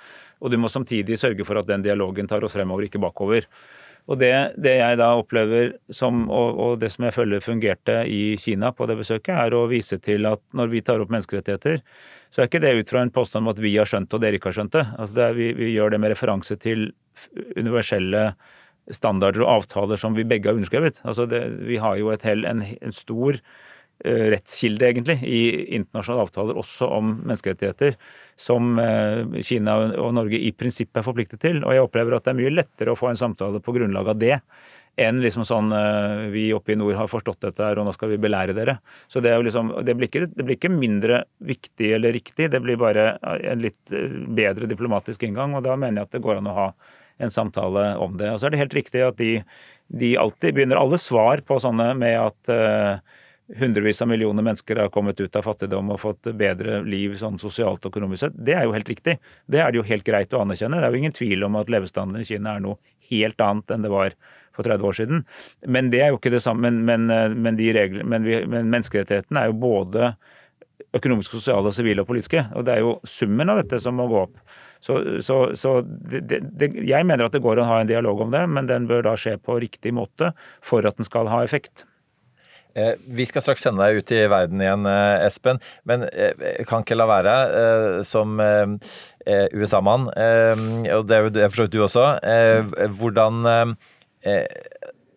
[0.41, 3.51] Og du må samtidig sørge for at den dialogen tar oss fremover, ikke bakover.
[4.05, 8.35] Og det, det, jeg da opplever som, og, og, det som jeg føler fungerte i
[8.41, 11.81] Kina på det besøket, er å vise til at når vi tar opp menneskerettigheter,
[12.35, 14.37] så er ikke det ut fra en påstand om at vi har skjønt og dere
[14.37, 14.85] ikke har skjønt det.
[14.99, 16.91] Altså det er, vi, vi, gjør det med referanse til
[17.57, 18.27] universelle
[18.93, 21.01] standarder og avtaler som vi begge har underskrevet.
[21.09, 23.39] Altså det, vi har jo hel, en, en, stor
[24.05, 25.41] rettskilde, egentlig, i
[25.79, 27.97] internasjonale avtaler også om menneskerettigheter,
[28.37, 31.63] som uh, Kina og Norge i prinsippet er forpliktet til.
[31.65, 34.21] Og jeg opplever at det er mye lettere å få en samtale på grunnlag av
[34.21, 34.39] det
[35.01, 38.13] enn liksom sånn eh, Vi oppe i nord har forstått dette her, og nå skal
[38.13, 38.79] vi belære dere.
[39.11, 42.79] Så det, liksom, det, blir ikke, det blir ikke mindre viktig eller riktig, det blir
[42.81, 45.57] bare en litt eh, bedre diplomatisk inngang.
[45.59, 46.69] Og da mener jeg at det går an å ha
[47.23, 48.31] en samtale om det.
[48.33, 49.37] Og så er det helt riktig at de,
[49.95, 52.55] de alltid begynner alle svar på sånne med at
[53.59, 57.84] hundrevis av millioner mennesker har kommet ut av fattigdom og fått bedre liv sånn sosialt
[57.84, 58.38] og økonomisk sett.
[58.47, 59.18] Det er jo helt riktig.
[59.51, 60.80] Det er det jo helt greit å anerkjenne.
[60.80, 62.80] Det er jo ingen tvil om at levestandarden i Kina er noe
[63.11, 64.16] helt annet enn det var
[64.55, 65.24] for 30 år siden.
[65.66, 66.70] Men det er jo ikke det samme.
[66.70, 70.14] Men, men, men, de regler, men, vi, men menneskerettighetene er jo både
[70.95, 72.47] økonomiske, sosiale, sivile og politiske.
[72.57, 74.38] Og det er jo summen av dette som må gå opp.
[74.84, 78.32] Så, så, så det, det, jeg mener at det går å ha en dialog om
[78.34, 80.34] det, men den bør da skje på riktig måte
[80.64, 81.86] for at den skal ha effekt.
[82.75, 85.61] Eh, vi skal straks sende deg ut i verden igjen, eh, Espen.
[85.87, 87.35] Men jeg kan ikke la være,
[88.05, 88.39] som
[89.55, 92.09] USA-mann, og det er for så vidt du også,
[92.99, 93.77] hvordan
[94.25, 94.47] Eh,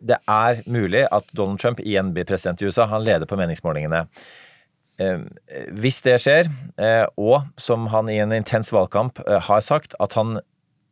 [0.07, 2.85] det er mulig at Donald Trump igjen blir president i USA.
[2.91, 4.03] Han leder på meningsmålingene.
[4.99, 5.23] Eh,
[5.73, 10.39] hvis det skjer, eh, og som han i en intens valgkamp har sagt, at han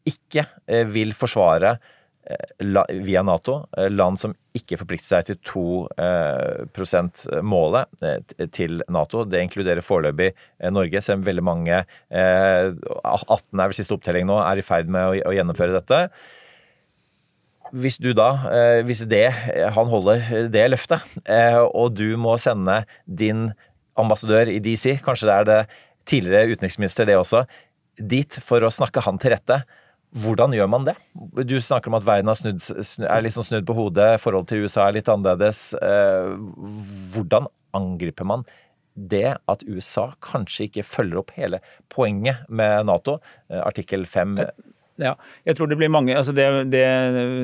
[0.05, 0.45] ikke
[0.93, 1.79] vil forsvare
[3.05, 3.59] via Nato
[3.91, 5.65] land som ikke forplikter seg til 2
[6.73, 8.05] %-målet
[8.55, 9.25] til Nato.
[9.29, 10.31] Det inkluderer foreløpig
[10.73, 15.21] Norge, selv om veldig mange 18 er vel siste opptelling nå, er i ferd med
[15.21, 16.01] å gjennomføre dette
[17.75, 19.27] hvis du da, eh, hvis det,
[19.75, 23.49] han holder det løftet, eh, og du må sende din
[23.97, 25.61] ambassadør i DC, kanskje det er det
[26.05, 27.45] tidligere utenriksminister det også,
[27.97, 29.63] dit for å snakke han til rette,
[30.23, 30.95] hvordan gjør man det?
[31.47, 32.61] Du snakker om at verden snudd,
[33.03, 35.73] er sånn snudd på hodet, forholdet til USA er litt annerledes.
[35.75, 36.35] Eh,
[37.15, 38.45] hvordan angriper man
[38.95, 41.59] det at USA kanskje ikke følger opp hele
[41.91, 43.17] poenget med Nato,
[43.51, 44.37] artikkel 5
[45.01, 45.11] ja,
[45.43, 46.83] jeg tror det blir mange altså det, det,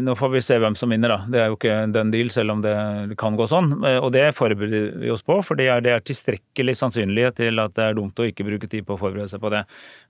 [0.06, 1.18] Nå får vi se hvem som vinner, da.
[1.32, 2.76] Det er jo ikke done deal, selv om det
[3.20, 3.74] kan gå sånn.
[3.88, 7.60] Eh, og det forbereder vi oss på, for det er, det er tilstrekkelig sannsynlighet til
[7.64, 9.66] at det er dumt å ikke bruke tid på å forberede seg på det.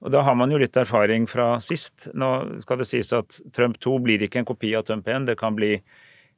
[0.05, 2.11] Og da har man jo litt erfaring fra sist.
[2.13, 2.31] Nå
[2.65, 5.57] skal det sies at Trump 2 blir ikke en kopi av Trump 1, det kan
[5.57, 5.77] bli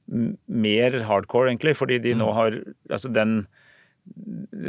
[0.08, 2.34] mer hardcore, egentlig, fordi de nå mm.
[2.36, 2.58] har
[2.92, 3.46] Altså den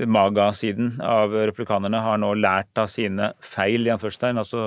[0.06, 4.62] Maga-siden av replikanerne har nå lært av sine feil, i anførselstegn, altså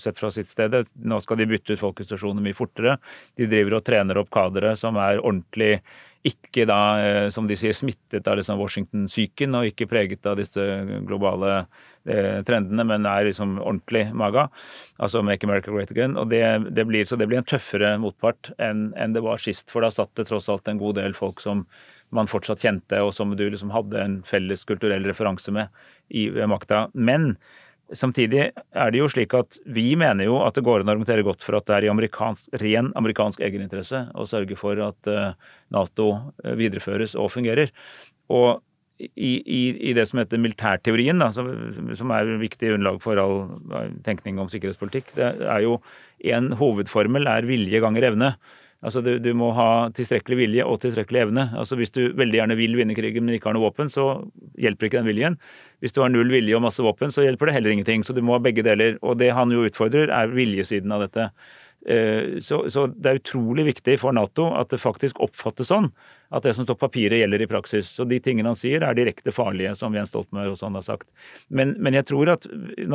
[0.00, 0.74] sett fra sitt sted.
[1.02, 2.96] Nå skal de bytte ut folkestasjoner mye fortere.
[3.38, 5.76] De driver og trener opp kadere som er ordentlig
[6.26, 10.62] ikke da, eh, som de sier, smittet av liksom Washington-psyken og ikke preget av disse
[11.08, 11.64] globale
[12.06, 14.46] eh, trendene, men er liksom ordentlig maga.
[15.02, 16.16] Altså Make America Great Again.
[16.16, 19.66] og det, det blir, Så det blir en tøffere motpart enn, enn det var sist.
[19.70, 21.66] For da satt det tross alt en god del folk som
[22.14, 25.72] man fortsatt kjente, og som du liksom hadde en felles kulturell referanse med
[26.12, 26.86] i makta.
[26.92, 27.34] Men
[27.96, 31.24] samtidig er det jo slik at vi mener jo at det går an å argumentere
[31.26, 35.32] godt for at det er i amerikansk, ren amerikansk egeninteresse å sørge for at uh,
[35.74, 36.12] Nato
[36.44, 37.72] eh, videreføres og fungerer.
[38.32, 38.62] Og
[39.02, 41.48] i, i, i, det som heter militærteorien, da, som,
[41.98, 43.38] som er et viktig underlag for all
[44.06, 45.78] tenkning om sikkerhetspolitikk, det er jo
[46.32, 48.32] en hovedformel er vilje ganger evne.
[48.82, 51.44] Altså du, du, må ha tilstrekkelig vilje og tilstrekkelig evne.
[51.58, 54.06] Altså Hvis du veldig gjerne vil vinne krigen, men ikke har noe våpen, så
[54.58, 55.38] hjelper ikke den viljen.
[55.82, 58.02] Hvis du har null vilje og masse våpen, så hjelper det heller ingenting.
[58.02, 58.98] Så du må ha begge deler.
[59.06, 61.30] Og det han jo utfordrer, er viljesiden av dette.
[61.86, 65.88] Eh, så, så, det er utrolig viktig for Nato at det faktisk oppfattes sånn
[66.32, 67.90] at det som står på papiret, gjelder i praksis.
[67.92, 71.08] Så de tingene han sier, er direkte farlige, som Jens Stoltenberg også han har sagt.
[71.52, 72.46] Men, men, jeg tror at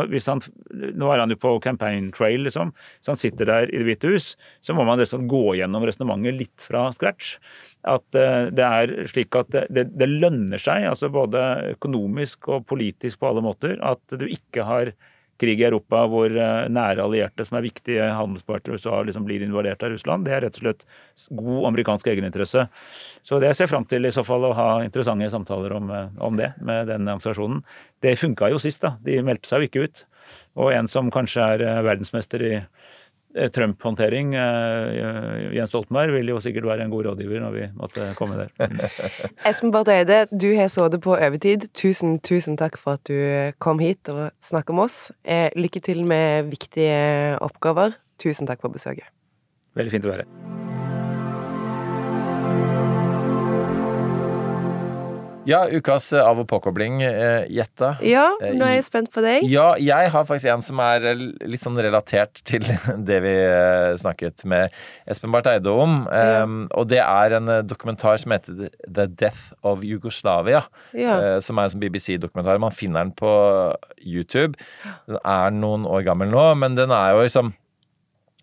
[0.10, 0.42] hvis han
[0.98, 2.72] Nå er han jo på campaign trail, liksom.
[3.06, 4.32] Så han sitter der i Det hvite hus,
[4.66, 7.36] så må man liksom gå gjennom resonnementet litt fra scratch.
[7.88, 11.44] At uh, det er slik at det, det, det lønner seg, altså både
[11.76, 14.96] økonomisk og politisk på alle måter, at du ikke har
[15.42, 19.94] krig i Europa hvor eh, nære allierte som er viktige handelspartnere liksom blir invadert av
[19.94, 20.26] Russland.
[20.26, 20.86] Det er rett og slett
[21.30, 22.68] god amerikansk egeninteresse.
[23.28, 26.10] Så det jeg ser fram til i så fall å ha interessante samtaler om, eh,
[26.24, 27.64] om det med den administrasjonen.
[28.02, 28.96] Det funka jo sist, da.
[29.04, 30.06] De meldte seg jo ikke ut.
[30.58, 32.54] Og en som kanskje er eh, verdensmester i
[33.54, 38.40] Trump-håndtering, eh, Jens Stoltenberg, vil jo sikkert være en god rådgiver når vi måtte komme
[38.40, 38.52] der.
[39.50, 41.70] Espen Barth Eide, du har sittet på overtid.
[41.78, 45.00] Tusen, tusen takk for at du kom hit og snakket med oss.
[45.24, 47.98] Eh, lykke til med viktige oppgaver.
[48.22, 49.08] Tusen takk for besøket.
[49.78, 50.57] Veldig fint å være her.
[55.48, 57.00] Ja, ukas eh, av- og påkobling,
[57.48, 57.96] gjetta.
[58.06, 59.46] Ja, Eh, nå er jeg spent på deg.
[59.50, 62.66] Ja, jeg har faktisk en som er eh, litt sånn relatert til
[63.08, 64.74] det vi eh, snakket med
[65.10, 66.00] Espen Barth Eide om.
[66.08, 70.66] Um, og det er en eh, dokumentar som heter The Death of Yugoslavia.
[70.98, 71.18] Ja.
[71.18, 72.62] eh, som er en sånn BBC-dokumentar.
[72.62, 73.32] Man finner den på
[74.04, 74.58] YouTube.
[75.10, 77.54] Den er noen år gammel nå, men den er jo liksom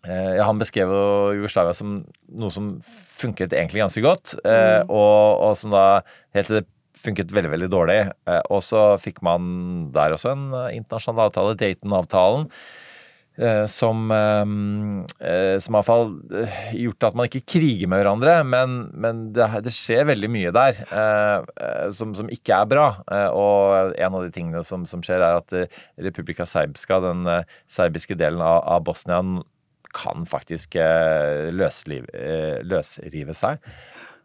[0.07, 0.93] eh, ja, Han beskrev
[1.39, 1.97] Jugoslavia som
[2.35, 2.77] noe som
[3.15, 4.91] funket egentlig ganske godt, mm.
[4.91, 5.85] og, og som da
[6.35, 6.65] helt til det
[7.05, 8.01] funket veldig, veldig dårlig.
[8.31, 12.49] Eh, og så fikk man der også en eh, internasjonal avtale, Dayton-avtalen,
[13.39, 14.05] eh, som
[15.65, 16.05] som fall
[16.77, 20.79] gjort at man ikke kriger med hverandre, men, men det, det skjer veldig mye der
[21.95, 22.85] som, som ikke er bra.
[23.35, 25.57] Og en av de tingene som, som skjer, er at
[26.07, 27.27] Republika Serbska, den
[27.67, 29.19] serbiske delen av, av Bosnia,
[29.95, 30.79] kan faktisk
[31.55, 32.07] løsliv,
[32.67, 33.75] løsrive seg.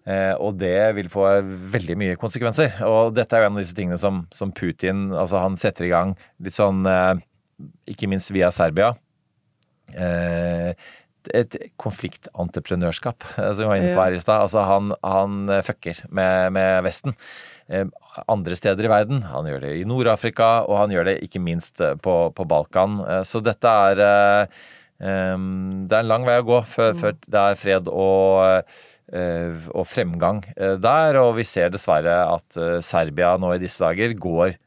[0.09, 1.25] Eh, og det vil få
[1.73, 2.79] veldig mye konsekvenser.
[2.87, 5.91] Og dette er jo en av disse tingene som, som Putin altså Han setter i
[5.91, 7.19] gang litt sånn eh,
[7.93, 8.95] Ikke minst via Serbia.
[9.93, 10.71] Eh,
[11.35, 14.45] et konfliktentreprenørskap, som vi var inne på her i stad.
[14.47, 17.13] Altså han, han fucker med, med Vesten.
[18.23, 19.19] Andre steder i verden.
[19.27, 23.01] Han gjør det i Nord-Afrika, og han gjør det ikke minst på, på Balkan.
[23.27, 27.91] Så dette er Det er en lang vei å gå før, før det er fred
[27.91, 28.71] og
[29.73, 34.13] og fremgang eh, der, og vi ser dessverre at eh, Serbia nå i disse dager
[34.13, 34.57] går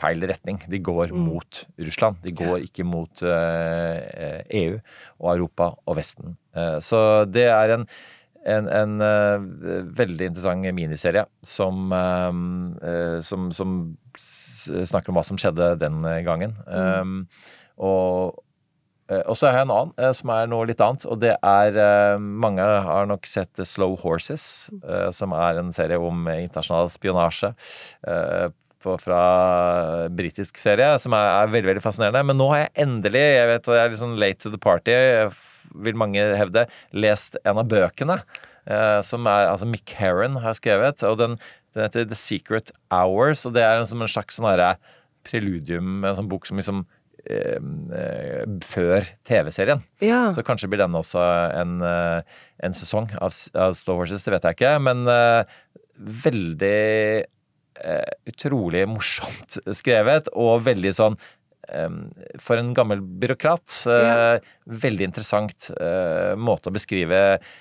[0.00, 0.62] feil retning.
[0.70, 2.22] De går mot Russland.
[2.24, 4.78] De går ikke mot eh, EU
[5.20, 6.38] og Europa og Vesten.
[6.56, 7.86] Eh, så det er en,
[8.48, 9.48] en, en eh,
[10.00, 12.44] veldig interessant miniserie som, eh,
[12.92, 13.80] eh, som, som
[14.16, 16.56] snakker om hva som skjedde den gangen.
[16.68, 17.20] Um,
[17.80, 18.49] og Eh,
[19.26, 21.76] Og så har jeg en annen eh, som er noe litt annet, og det er
[21.82, 24.44] eh, Mange har nok sett eh, Slow Horses,
[24.84, 27.54] eh, som er en serie om eh, internasjonal spionasje.
[28.06, 28.48] eh,
[28.80, 29.20] fra
[30.08, 32.22] britisk serie, som er, er veldig veldig fascinerende.
[32.30, 34.94] Men nå har jeg endelig, jeg vet jeg er litt sånn late to the party,
[35.84, 36.64] vil mange hevde,
[36.96, 38.20] lest en av bøkene.
[38.70, 41.36] eh, som er, altså Mick Herron har skrevet, og den,
[41.74, 43.44] den heter The Secret Hours.
[43.46, 44.74] Og det er en, som en slags sånn herre
[45.28, 46.99] preludium, en sånn bok som liksom eh, eh,
[48.64, 49.82] før TV-serien.
[50.04, 50.22] Ja.
[50.34, 51.20] Så kanskje blir denne også
[51.58, 54.72] en, eh, en sesong av, av Slow Horses, det vet jeg ikke.
[54.86, 55.58] Men eh,
[56.24, 56.80] veldig
[57.84, 61.18] eh, utrolig morsomt skrevet, og veldig sånn
[61.68, 61.90] eh,
[62.42, 63.82] For en gammel byråkrat.
[63.86, 64.38] Ja.
[64.86, 67.58] Veldig interessant eh, måte å beskrive eh,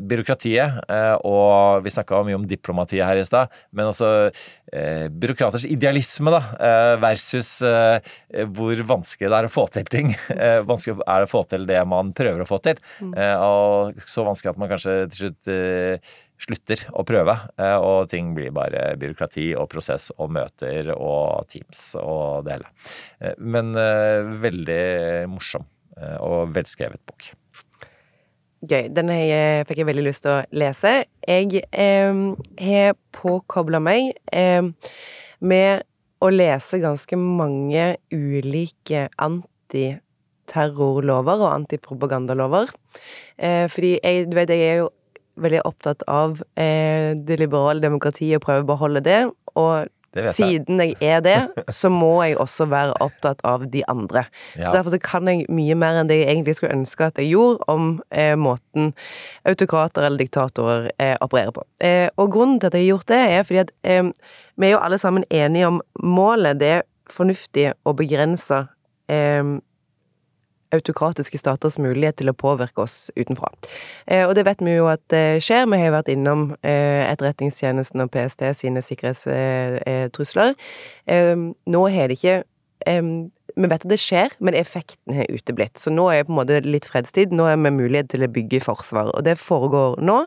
[0.00, 4.10] byråkratiet, eh, og vi snakka mye om diplomatiet her i stad, men altså
[4.72, 8.14] eh, byråkraters idealisme, da, eh, versus eh,
[8.54, 10.14] hvor vanskelig det er å få til ting.
[10.38, 13.98] Eh, vanskelig er det å få til det man prøver å få til, eh, og
[14.06, 18.52] så vanskelig at man kanskje til slutt eh, slutter å prøve, eh, og ting blir
[18.54, 22.70] bare byråkrati og prosess og møter og Teams og det hele.
[23.18, 25.66] Eh, Men eh, veldig morsom
[25.98, 27.32] eh, og velskrevet bok.
[28.58, 28.88] Gøy.
[28.90, 29.06] Den
[29.68, 31.04] fikk jeg veldig lyst til å lese.
[31.22, 32.10] Jeg eh,
[32.64, 34.62] har påkobla meg eh,
[35.38, 35.82] med
[36.18, 42.66] å lese ganske mange ulike antiterrorlover og antipropagandalover.
[43.38, 44.90] Eh, fordi jeg, du vet, jeg er jo
[45.38, 49.20] veldig opptatt av eh, det liberale demokratiet og prøver å beholde det.
[49.54, 49.86] Og.
[50.16, 51.36] Siden jeg er det,
[51.68, 54.24] så må jeg også være opptatt av de andre.
[54.56, 54.68] Ja.
[54.68, 57.32] Så derfor så kan jeg mye mer enn det jeg egentlig skulle ønske at jeg
[57.34, 58.92] gjorde, om eh, måten
[59.48, 61.64] autokrater eller diktatorer eh, opererer på.
[61.84, 64.76] Eh, og grunnen til at jeg har gjort det, er fordi at eh, vi er
[64.76, 66.60] jo alle sammen enige om målet.
[66.60, 68.64] Det er fornuftig å begrense
[69.12, 69.56] eh,
[70.74, 73.50] autokratiske staters mulighet til å påvirke oss utenfra.
[74.06, 75.66] Eh, og det vet vi jo at det skjer.
[75.70, 80.54] Vi har jo vært innom eh, Etterretningstjenesten og PST sine sikkerhetstrusler.
[81.08, 82.38] Eh, nå har det ikke
[82.86, 83.02] eh,
[83.58, 85.80] Vi vet at det skjer, men effekten har uteblitt.
[85.80, 87.32] Så nå er det på en måte litt fredstid.
[87.34, 90.20] Nå er vi mulighet til å bygge forsvar, og det foregår nå.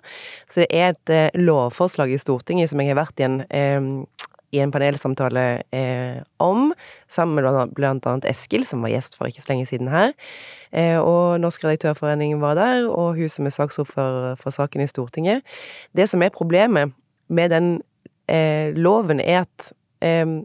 [0.52, 4.28] Så det er et eh, lovforslag i Stortinget som jeg har vært i en eh,
[4.52, 5.46] i en panelsamtale
[5.76, 6.74] eh, om,
[7.08, 10.12] sammen med blant annet Eskil, som var gjest for ikke så lenge siden her.
[10.72, 15.48] Eh, og Norsk redaktørforening var der, og hun som er saksordfører for saken i Stortinget.
[15.96, 16.92] Det som er problemet
[17.32, 17.74] med den
[18.28, 19.72] eh, loven, er at
[20.04, 20.42] eh,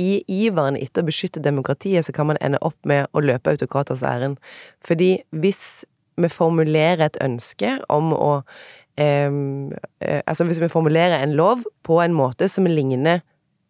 [0.00, 4.04] i iveren etter å beskytte demokratiet, så kan man ende opp med å løpe autokraters
[4.06, 4.38] ærend.
[4.86, 5.84] Fordi hvis
[6.20, 8.40] vi formulerer et ønske om å
[9.00, 13.22] Altså hvis vi formulerer en lov på en måte som ligner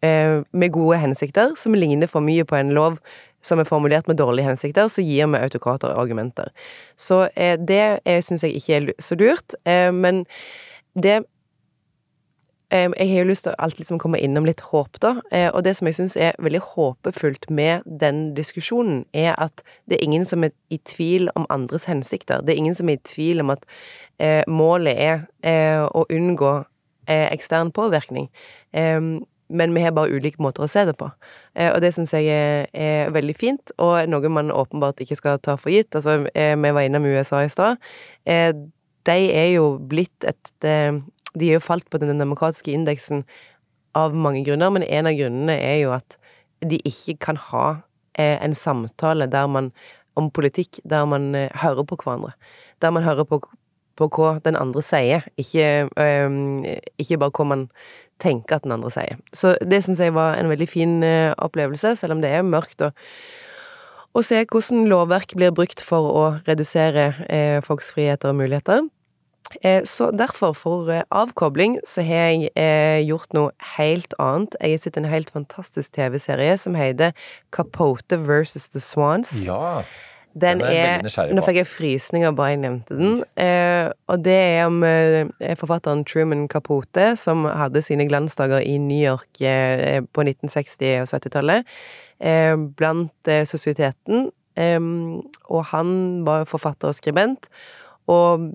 [0.03, 2.97] eh, med gode hensikter, som ligner for mye på en lov
[3.41, 6.51] som er formulert med dårlige hensikter, så gir vi autokrater argumenter.
[6.99, 9.55] Så eh, det syns jeg ikke er så lurt.
[9.93, 10.25] Men
[10.93, 11.21] det
[12.71, 15.17] jeg har jo lyst til å alltid liksom komme innom litt håp, da.
[15.35, 19.97] Eh, og det som jeg syns er veldig håpefullt med den diskusjonen, er at det
[19.97, 22.39] er ingen som er i tvil om andres hensikter.
[22.39, 23.65] Det er ingen som er i tvil om at
[24.23, 26.61] eh, målet er eh, å unngå
[27.11, 28.29] ekstern påvirkning.
[28.71, 29.01] Eh,
[29.51, 31.09] men vi har bare ulike måter å se det på.
[31.59, 35.57] Og det syns jeg er, er, veldig fint, og noe man åpenbart ikke skal ta
[35.59, 35.91] for gitt.
[35.91, 37.75] Altså, vi var innom USA i stad.
[38.23, 40.53] de er jo blitt et
[41.37, 43.23] de er jo falt på den demokratiske indeksen
[43.97, 46.17] av mange grunner, men en av grunnene er jo at
[46.61, 47.65] de ikke kan ha
[48.19, 49.71] eh, en samtale der man,
[50.15, 52.33] om politikk der man eh, hører på hverandre.
[52.81, 53.41] Der man hører på,
[53.99, 56.31] på hva den andre sier, ikke, øh,
[56.97, 57.67] ikke, bare hva man
[58.21, 59.21] tenker at den andre sier.
[59.33, 62.81] Så det syns jeg var en veldig fin øh, opplevelse, selv om det er mørkt.
[62.81, 62.93] og
[64.11, 68.83] å se hvordan lovverk blir brukt for å redusere eh, folks friheter og muligheter.
[69.61, 74.55] Eh, så derfor, for eh, avkobling, så har jeg eh, gjort noe helt annet.
[74.61, 77.11] Jeg har sett en helt fantastisk TV-serie som heter
[77.53, 79.35] Capote versus The Swans.
[79.45, 79.83] Ja.
[80.31, 83.17] Den, den er, er Nå fikk jeg frysninger bare jeg nevnte den.
[83.35, 84.79] Eh, og det er om
[85.59, 89.43] forfatteren Truman Capote, som hadde sine glansdager i New York
[90.15, 91.67] på 1960- og 70-tallet,
[92.79, 94.29] blant sosieteten.
[95.49, 95.91] og han
[96.25, 97.49] var forfatter og skribent
[98.09, 98.47] og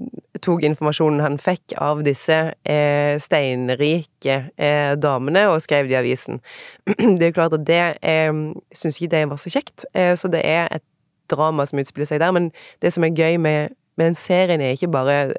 [0.44, 2.36] tok informasjonen han fikk av disse
[2.68, 6.42] eh, steinrike eh, damene, og skrev det i avisen.
[7.18, 8.32] Det er klart at det eh,
[8.74, 10.84] syns ikke det var så kjekt, eh, så det er et
[11.32, 12.34] drama som utspiller seg der.
[12.34, 12.50] Men
[12.84, 15.34] det som er gøy med, med den serien, er ikke bare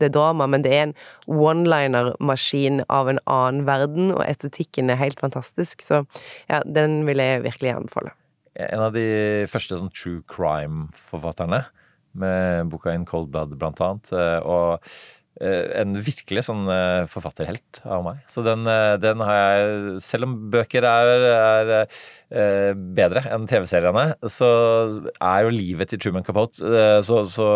[0.00, 0.96] det drama, men det er en
[1.26, 5.82] one-liner-maskin av en annen verden, og estetikken er helt fantastisk.
[5.82, 6.04] Så
[6.48, 8.14] ja, den vil jeg virkelig anbefale.
[8.60, 11.64] En av de første sånn true crime-forfatterne
[12.18, 14.12] med boka In Cold Blood, blant annet.
[14.14, 14.84] Eh, og
[15.40, 18.22] eh, en virkelig sånn eh, forfatterhelt av meg.
[18.32, 18.68] Så den,
[19.02, 21.74] den, har jeg Selv om bøker er, er,
[22.96, 24.48] bedre enn TV-seriene, så
[25.18, 27.48] er jo livet til Truman Capote så, så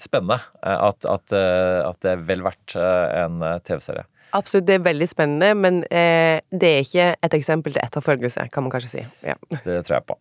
[0.00, 4.08] spennende at, at, at, det er vel verdt en TV-serie.
[4.36, 8.66] Absolutt, det er veldig spennende, men eh, det er ikke et eksempel til etterfølgelse, kan
[8.66, 9.04] man kanskje si.
[9.24, 9.36] Ja.
[9.64, 10.18] Det tror jeg på.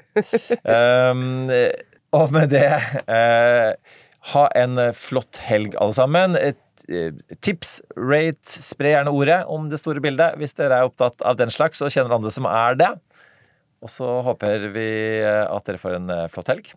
[0.69, 1.49] um,
[2.16, 2.70] Og med det
[3.11, 3.74] eh,
[4.32, 6.38] ha en flott helg, alle sammen.
[6.39, 7.11] Eh,
[7.41, 11.53] tips, rate, spre gjerne ordet om det store bildet hvis dere er opptatt av den
[11.53, 12.91] slags og kjenner andre som er det.
[13.86, 14.89] Og så håper vi
[15.22, 16.74] eh, at dere får en eh, flott helg.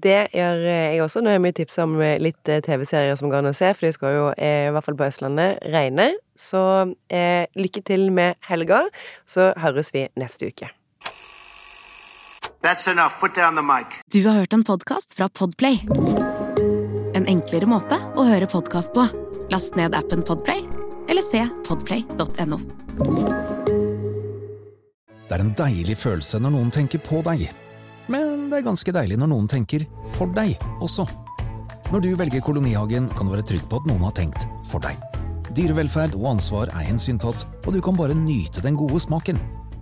[0.00, 1.20] Det gjør jeg også.
[1.20, 3.92] Nå har jeg mye tips om litt TV-serier som går an å se, for de
[3.92, 6.12] skal jo, i hvert fall på Østlandet, regne.
[6.40, 6.62] Så
[7.12, 8.86] eh, lykke til med helga,
[9.28, 10.70] så høres vi neste uke.
[12.62, 13.20] That's enough.
[13.20, 13.86] Put down the mic.
[14.12, 15.80] Du har hørt en podkast fra Podplay.
[17.14, 19.06] En enklere måte å høre podkast på.
[19.50, 20.66] Last ned appen Podplay,
[21.08, 22.58] eller se podplay.no.
[25.28, 27.46] Det er en deilig følelse når noen tenker på deg.
[28.12, 29.86] Men det er ganske deilig når noen tenker
[30.18, 30.52] for deg
[30.84, 31.06] også.
[31.90, 35.00] Når du velger Kolonihagen, kan du være trygg på at noen har tenkt for deg.
[35.56, 39.40] Dyrevelferd og ansvar er hensyntatt, og du kan bare nyte den gode smaken.